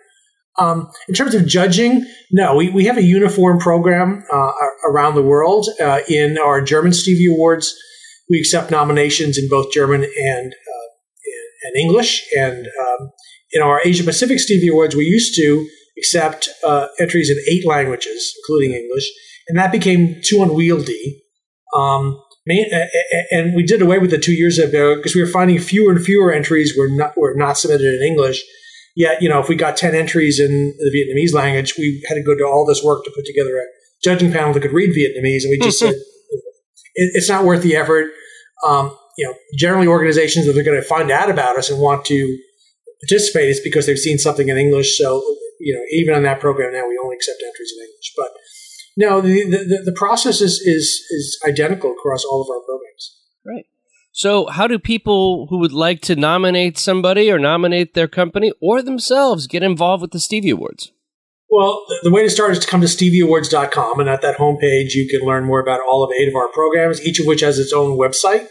Um, 0.60 0.90
in 1.08 1.16
terms 1.16 1.34
of 1.34 1.48
judging, 1.48 2.06
no, 2.32 2.56
we, 2.56 2.70
we 2.70 2.86
have 2.86 2.98
a 2.98 3.04
uniform 3.04 3.58
program 3.58 4.24
uh, 4.32 4.52
around 4.88 5.16
the 5.16 5.24
world. 5.24 5.68
Uh, 5.82 6.02
in 6.08 6.38
our 6.38 6.62
German 6.62 6.94
Stevie 6.94 7.34
Awards, 7.34 7.76
we 8.30 8.40
accept 8.40 8.70
nominations 8.70 9.38
in 9.38 9.50
both 9.50 9.72
German 9.72 10.04
and 10.04 10.54
uh, 10.54 10.84
and 11.64 11.76
English. 11.76 12.24
And 12.38 12.68
um, 12.68 13.12
in 13.54 13.62
our 13.62 13.82
Asia 13.84 14.04
Pacific 14.04 14.40
Stevie 14.40 14.70
Awards, 14.70 14.96
we 14.96 15.06
used 15.06 15.36
to 15.36 15.68
accept 15.98 16.50
uh, 16.66 16.88
entries 17.00 17.30
in 17.30 17.38
eight 17.48 17.66
languages, 17.66 18.34
including 18.42 18.74
English, 18.74 19.06
and 19.48 19.58
that 19.58 19.72
became 19.72 20.16
too 20.24 20.42
unwieldy. 20.42 21.22
Um, 21.76 22.20
and 23.32 23.56
we 23.56 23.64
did 23.64 23.82
away 23.82 24.00
with 24.00 24.14
it 24.14 24.22
two 24.22 24.34
years 24.34 24.60
ago 24.60 24.96
because 24.96 25.16
we 25.16 25.22
were 25.22 25.28
finding 25.28 25.60
fewer 25.60 25.92
and 25.92 26.04
fewer 26.04 26.32
entries 26.32 26.78
were 26.78 26.90
not 26.90 27.18
were 27.18 27.34
not 27.36 27.58
submitted 27.58 27.94
in 27.94 28.06
English. 28.06 28.44
Yet, 28.96 29.22
you 29.22 29.30
know, 29.30 29.40
if 29.40 29.48
we 29.48 29.56
got 29.56 29.78
ten 29.78 29.96
entries 29.96 30.40
in 30.40 30.76
the 30.78 30.92
Vietnamese 30.92 31.34
language, 31.34 31.76
we 31.78 32.04
had 32.08 32.16
to 32.16 32.24
go 32.24 32.36
to 32.36 32.44
all 32.44 32.66
this 32.66 32.84
work 32.84 33.06
to 33.06 33.12
put 33.16 33.26
together 33.26 33.56
a 33.58 33.66
judging 34.04 34.32
panel 34.32 34.54
that 34.54 34.60
could 34.60 34.74
read 34.74 34.90
Vietnamese, 34.90 35.44
and 35.44 35.52
we 35.52 35.60
just 35.60 35.80
said 35.80 35.96
it's 36.96 37.30
not 37.30 37.46
worth 37.46 37.64
the 37.64 37.76
effort. 37.76 38.12
Um, 38.68 38.96
you 39.18 39.26
know, 39.26 39.34
generally 39.58 39.88
organizations 39.88 40.46
that 40.46 40.58
are 40.58 40.64
going 40.64 40.80
to 40.80 40.88
find 40.88 41.12
out 41.12 41.30
about 41.30 41.58
us 41.58 41.70
and 41.70 41.80
want 41.80 42.06
to 42.06 42.38
participate 43.04 43.50
is 43.50 43.60
because 43.60 43.86
they've 43.86 43.98
seen 44.00 44.18
something 44.18 44.50
in 44.50 44.58
English. 44.58 44.98
So, 44.98 45.22
you 45.60 45.74
know, 45.74 45.82
even 45.92 46.16
on 46.16 46.24
that 46.24 46.40
program 46.40 46.74
now, 46.74 46.88
we 46.88 47.00
only 47.04 47.16
accept 47.16 47.44
entries 47.46 47.74
in 47.76 47.84
English. 47.84 48.14
But 48.18 48.30
no, 48.96 49.22
the, 49.22 49.50
the, 49.50 49.82
the 49.86 49.96
process 49.96 50.42
is, 50.42 50.60
is, 50.60 51.04
is 51.10 51.40
identical 51.48 51.92
across 51.92 52.24
all 52.24 52.42
of 52.42 52.50
our 52.50 52.62
programs. 52.66 53.20
Right. 53.46 53.66
So, 54.12 54.46
how 54.48 54.68
do 54.68 54.78
people 54.78 55.48
who 55.50 55.58
would 55.60 55.72
like 55.72 56.02
to 56.02 56.16
nominate 56.16 56.78
somebody 56.78 57.32
or 57.32 57.40
nominate 57.40 57.94
their 57.94 58.08
company 58.08 58.54
or 58.62 58.82
themselves 58.82 59.48
get 59.48 59.64
involved 59.64 60.02
with 60.02 60.12
the 60.12 60.20
Stevie 60.20 60.52
Awards? 60.52 60.92
Well, 61.50 61.86
the 62.02 62.12
way 62.12 62.24
to 62.24 62.30
start 62.30 62.52
is 62.52 62.60
to 62.60 62.68
come 62.68 62.82
to 62.82 62.88
stevieawards.com, 62.88 64.00
and 64.00 64.10
at 64.10 64.22
that 64.24 64.38
homepage, 64.38 64.94
you 64.96 65.08
can 65.08 65.22
learn 65.22 65.46
more 65.46 65.60
about 65.60 65.82
all 65.82 66.04
of 66.04 66.12
eight 66.20 66.28
of 66.28 66.36
our 66.36 66.48
programs, 66.48 67.06
each 67.06 67.20
of 67.20 67.28
which 67.28 67.42
has 67.42 67.60
its 67.60 67.72
own 67.72 67.98
website 67.98 68.48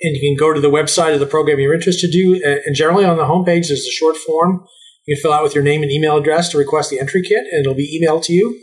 and 0.00 0.16
you 0.16 0.20
can 0.20 0.36
go 0.36 0.52
to 0.52 0.60
the 0.60 0.70
website 0.70 1.14
of 1.14 1.20
the 1.20 1.26
program 1.26 1.58
you're 1.58 1.74
interested 1.74 2.14
in. 2.14 2.40
And 2.44 2.74
generally 2.74 3.04
on 3.04 3.16
the 3.16 3.24
homepage, 3.24 3.68
there's 3.68 3.86
a 3.86 3.90
short 3.90 4.16
form 4.16 4.66
you 5.06 5.14
can 5.14 5.22
fill 5.22 5.32
out 5.32 5.42
with 5.42 5.54
your 5.54 5.64
name 5.64 5.82
and 5.82 5.90
email 5.90 6.16
address 6.16 6.48
to 6.50 6.58
request 6.58 6.90
the 6.90 6.98
entry 6.98 7.22
kit, 7.22 7.44
and 7.52 7.60
it'll 7.60 7.74
be 7.74 8.00
emailed 8.00 8.24
to 8.24 8.32
you. 8.32 8.60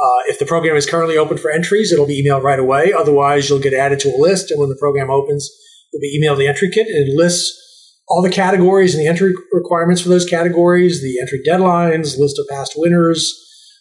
Uh, 0.00 0.20
if 0.26 0.38
the 0.38 0.46
program 0.46 0.76
is 0.76 0.88
currently 0.88 1.16
open 1.16 1.38
for 1.38 1.50
entries, 1.50 1.92
it'll 1.92 2.06
be 2.06 2.22
emailed 2.22 2.42
right 2.42 2.58
away. 2.58 2.92
Otherwise, 2.92 3.48
you'll 3.48 3.58
get 3.58 3.72
added 3.72 3.98
to 4.00 4.10
a 4.10 4.18
list, 4.18 4.50
and 4.50 4.60
when 4.60 4.68
the 4.68 4.76
program 4.76 5.10
opens, 5.10 5.50
you'll 5.92 6.00
be 6.00 6.20
emailed 6.20 6.38
the 6.38 6.46
entry 6.46 6.70
kit, 6.70 6.86
and 6.86 7.08
it 7.08 7.16
lists 7.16 7.64
all 8.06 8.22
the 8.22 8.30
categories 8.30 8.94
and 8.94 9.02
the 9.02 9.08
entry 9.08 9.34
requirements 9.52 10.00
for 10.00 10.08
those 10.08 10.24
categories, 10.24 11.02
the 11.02 11.18
entry 11.20 11.40
deadlines, 11.46 12.18
list 12.18 12.38
of 12.38 12.46
past 12.48 12.74
winners, 12.76 13.34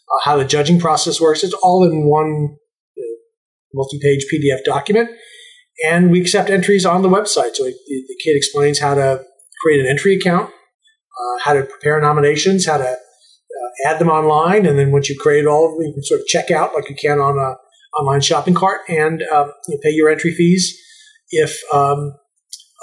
uh, 0.10 0.30
how 0.30 0.38
the 0.38 0.46
judging 0.46 0.80
process 0.80 1.22
works. 1.22 1.44
It's 1.44 1.54
all 1.62 1.84
in 1.84 2.08
one 2.08 2.58
you 2.96 3.04
know, 3.04 3.82
multi-page 3.82 4.26
PDF 4.32 4.64
document 4.64 5.10
and 5.86 6.12
we 6.12 6.22
accept 6.22 6.50
entries 6.50 6.86
on 6.86 7.02
the 7.02 7.10
website. 7.10 7.56
So 7.56 7.64
the, 7.64 7.74
the 7.88 8.18
kid 8.24 8.36
explains 8.36 8.80
how 8.80 8.96
to 8.96 9.24
create 9.62 9.80
an 9.80 9.88
entry 9.88 10.16
account, 10.16 10.50
uh, 10.50 11.44
how 11.44 11.54
to 11.54 11.64
prepare 11.64 12.00
nominations, 12.02 12.66
how 12.66 12.78
to 12.78 12.90
uh, 12.90 13.90
add 13.90 14.00
them 14.00 14.10
online, 14.10 14.66
and 14.66 14.78
then 14.78 14.92
once 14.92 15.10
you 15.10 15.18
create 15.18 15.46
all 15.46 15.66
of 15.66 15.72
them, 15.74 15.88
you 15.88 15.94
can 15.94 16.04
sort 16.04 16.22
of 16.22 16.28
check 16.28 16.52
out 16.52 16.74
like 16.76 16.90
you 16.90 16.96
can 16.96 17.20
on 17.20 17.38
a 17.38 17.56
online 18.00 18.22
shopping 18.22 18.54
cart 18.54 18.82
and 18.88 19.24
um, 19.34 19.52
you 19.68 19.80
pay 19.84 19.90
your 19.90 20.10
entry 20.10 20.32
fees. 20.34 20.80
If 21.30 21.62
um, 21.74 22.14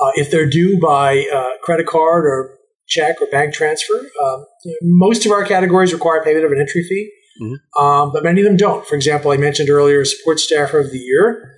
uh, 0.02 0.10
if 0.14 0.30
they're 0.30 0.48
due 0.48 0.80
by 0.80 1.24
uh, 1.32 1.50
credit 1.62 1.86
card 1.86 2.26
or 2.26 2.58
check 2.88 3.20
or 3.20 3.26
bank 3.28 3.54
transfer, 3.54 3.94
um, 4.22 4.44
most 4.82 5.24
of 5.24 5.32
our 5.32 5.44
categories 5.44 5.92
require 5.92 6.22
payment 6.22 6.44
of 6.44 6.52
an 6.52 6.60
entry 6.60 6.82
fee, 6.82 7.10
mm-hmm. 7.40 7.82
Um, 7.82 8.12
but 8.12 8.22
many 8.22 8.40
of 8.40 8.44
them 8.44 8.56
don't. 8.56 8.86
For 8.86 8.94
example, 8.94 9.30
I 9.30 9.36
mentioned 9.36 9.70
earlier 9.70 10.04
support 10.04 10.40
staffer 10.40 10.80
of 10.80 10.90
the 10.90 10.98
year. 10.98 11.52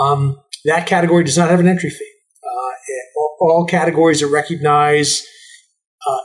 Um, 0.00 0.41
that 0.64 0.86
category 0.86 1.24
does 1.24 1.38
not 1.38 1.50
have 1.50 1.60
an 1.60 1.68
entry 1.68 1.90
fee. 1.90 2.12
Uh, 2.44 3.44
all 3.44 3.66
categories 3.66 4.20
that 4.20 4.28
recognize 4.28 5.26
uh, 6.08 6.18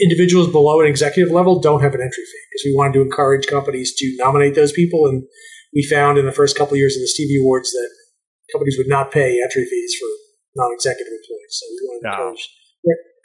individuals 0.00 0.50
below 0.50 0.80
an 0.80 0.86
executive 0.86 1.32
level 1.32 1.60
don't 1.60 1.82
have 1.82 1.94
an 1.94 2.00
entry 2.00 2.24
fee 2.24 2.44
because 2.50 2.64
we 2.64 2.74
wanted 2.74 2.94
to 2.94 3.02
encourage 3.02 3.46
companies 3.46 3.94
to 3.94 4.16
nominate 4.18 4.54
those 4.54 4.72
people. 4.72 5.06
And 5.06 5.24
we 5.74 5.82
found 5.82 6.18
in 6.18 6.26
the 6.26 6.32
first 6.32 6.56
couple 6.56 6.74
of 6.74 6.78
years 6.78 6.96
of 6.96 7.02
the 7.02 7.08
Stevie 7.08 7.40
Awards 7.40 7.70
that 7.72 7.90
companies 8.52 8.76
would 8.78 8.88
not 8.88 9.10
pay 9.10 9.40
entry 9.42 9.64
fees 9.64 9.96
for 9.98 10.08
non-executive 10.56 11.12
employees. 11.12 11.50
So 11.50 11.66
we 11.70 11.88
wanted 11.88 12.02
to 12.02 12.22
encourage, 12.22 12.48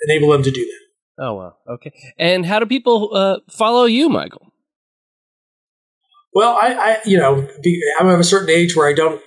enable 0.07 0.31
them 0.31 0.43
to 0.43 0.51
do 0.51 0.65
that. 0.65 1.23
Oh 1.23 1.33
wow, 1.35 1.53
okay. 1.69 1.93
And 2.17 2.45
how 2.45 2.59
do 2.59 2.65
people 2.65 3.15
uh, 3.15 3.37
follow 3.51 3.85
you, 3.85 4.09
Michael? 4.09 4.47
Well, 6.33 6.57
I, 6.59 6.73
I, 6.73 6.97
you 7.05 7.17
know, 7.17 7.47
I'm 7.99 8.07
of 8.07 8.19
a 8.19 8.23
certain 8.23 8.49
age 8.49 8.75
where 8.75 8.89
I 8.89 8.93
don't 8.93 9.21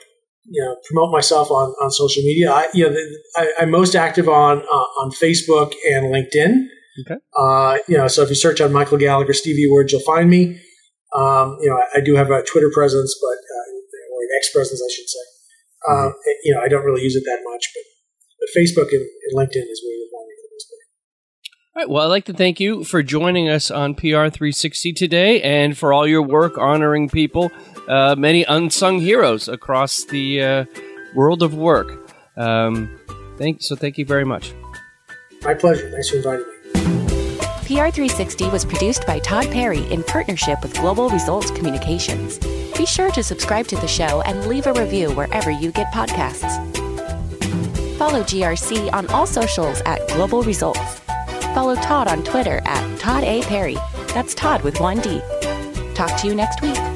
you 0.49 0.63
know 0.63 0.77
promote 0.87 1.13
myself 1.13 1.51
on, 1.51 1.71
on 1.83 1.91
social 1.91 2.23
media. 2.23 2.51
I 2.51 2.69
you 2.75 2.89
know 2.89 2.97
I, 3.37 3.63
am 3.63 3.71
most 3.71 3.95
active 3.95 4.29
on 4.29 4.59
uh, 4.63 4.89
on 5.03 5.11
Facebook 5.11 5.75
and 5.91 6.07
LinkedIn. 6.07 6.67
Okay. 7.01 7.21
Uh, 7.37 7.77
you 7.89 7.97
know, 7.99 8.09
so 8.09 8.23
if 8.23 8.31
you 8.31 8.35
search 8.35 8.61
on 8.61 8.73
Michael 8.73 8.97
Gallagher 8.97 9.35
Stevie 9.35 9.67
Awards, 9.67 9.93
you'll 9.93 10.01
find 10.01 10.31
me. 10.31 10.59
Um, 11.15 11.59
you 11.61 11.69
know, 11.69 11.77
I, 11.77 11.99
I, 11.99 12.01
do 12.01 12.17
have 12.17 12.31
a 12.31 12.43
Twitter 12.43 12.71
presence, 12.73 13.15
but 13.21 13.37
uh, 13.37 13.67
or 14.17 14.21
an 14.25 14.33
X 14.37 14.51
presence, 14.53 14.81
I 14.81 14.91
should 14.93 15.09
say. 15.09 15.25
Mm-hmm. 15.89 16.07
Um, 16.09 16.15
you 16.43 16.55
know, 16.55 16.61
I 16.61 16.69
don't 16.69 16.85
really 16.85 17.03
use 17.03 17.17
it 17.17 17.25
that 17.25 17.41
much, 17.45 17.69
but, 17.73 17.85
but 18.41 18.49
Facebook 18.57 18.89
and, 18.93 19.05
and 19.05 19.33
LinkedIn 19.37 19.65
is 19.69 19.81
where 19.85 19.95
you'll 19.95 20.13
find 20.13 20.27
me 20.29 20.35
for 20.41 20.49
most 20.53 20.69
All 21.77 21.83
right. 21.83 21.91
Well, 21.91 22.05
I'd 22.05 22.07
like 22.07 22.25
to 22.25 22.33
thank 22.33 22.59
you 22.59 22.85
for 22.85 23.03
joining 23.03 23.51
us 23.51 23.71
on 23.71 23.95
PR 23.95 24.29
360 24.31 24.95
today 24.95 25.43
and 25.43 25.77
for 25.77 25.93
all 25.93 26.07
your 26.07 26.23
work 26.23 26.57
honoring 26.57 27.11
people 27.11 27.53
uh, 27.87 28.15
many 28.17 28.45
unsung 28.45 28.99
heroes 28.99 29.47
across 29.47 30.05
the 30.05 30.43
uh, 30.43 30.65
world 31.15 31.43
of 31.43 31.53
work. 31.55 32.11
Um, 32.39 32.99
thank, 33.37 33.63
so 33.63 33.77
thank 33.77 33.99
you 33.99 34.07
very 34.07 34.25
much. 34.25 34.55
My 35.43 35.53
pleasure. 35.53 35.91
Thanks 35.91 36.09
for 36.09 36.17
inviting 36.17 36.47
me. 36.47 37.37
PR360 37.67 38.51
was 38.51 38.65
produced 38.65 39.07
by 39.07 39.19
Todd 39.19 39.51
Perry 39.51 39.85
in 39.93 40.03
partnership 40.03 40.63
with 40.63 40.73
Global 40.79 41.11
Results 41.11 41.51
Communications. 41.51 42.39
Be 42.79 42.87
sure 42.87 43.11
to 43.11 43.23
subscribe 43.23 43.67
to 43.67 43.77
the 43.77 43.89
show 43.89 44.23
and 44.23 44.47
leave 44.47 44.67
a 44.67 44.73
review 44.73 45.11
wherever 45.11 45.51
you 45.51 45.73
get 45.73 45.93
podcasts. 45.93 46.57
Follow 47.99 48.23
GRC 48.23 48.91
on 48.95 49.07
all 49.09 49.27
socials 49.27 49.83
at 49.85 50.09
Global 50.09 50.43
Results. 50.43 51.03
Follow 51.57 51.75
Todd 51.77 52.07
on 52.07 52.23
Twitter 52.23 52.61
at 52.67 52.99
Todd 52.99 53.25
A. 53.25 53.41
Perry. 53.45 53.79
That's 54.09 54.35
Todd 54.35 54.61
with 54.61 54.79
one 54.79 55.01
D. 55.01 55.23
Talk 55.95 56.21
to 56.21 56.27
you 56.27 56.35
next 56.35 56.61
week. 56.61 56.96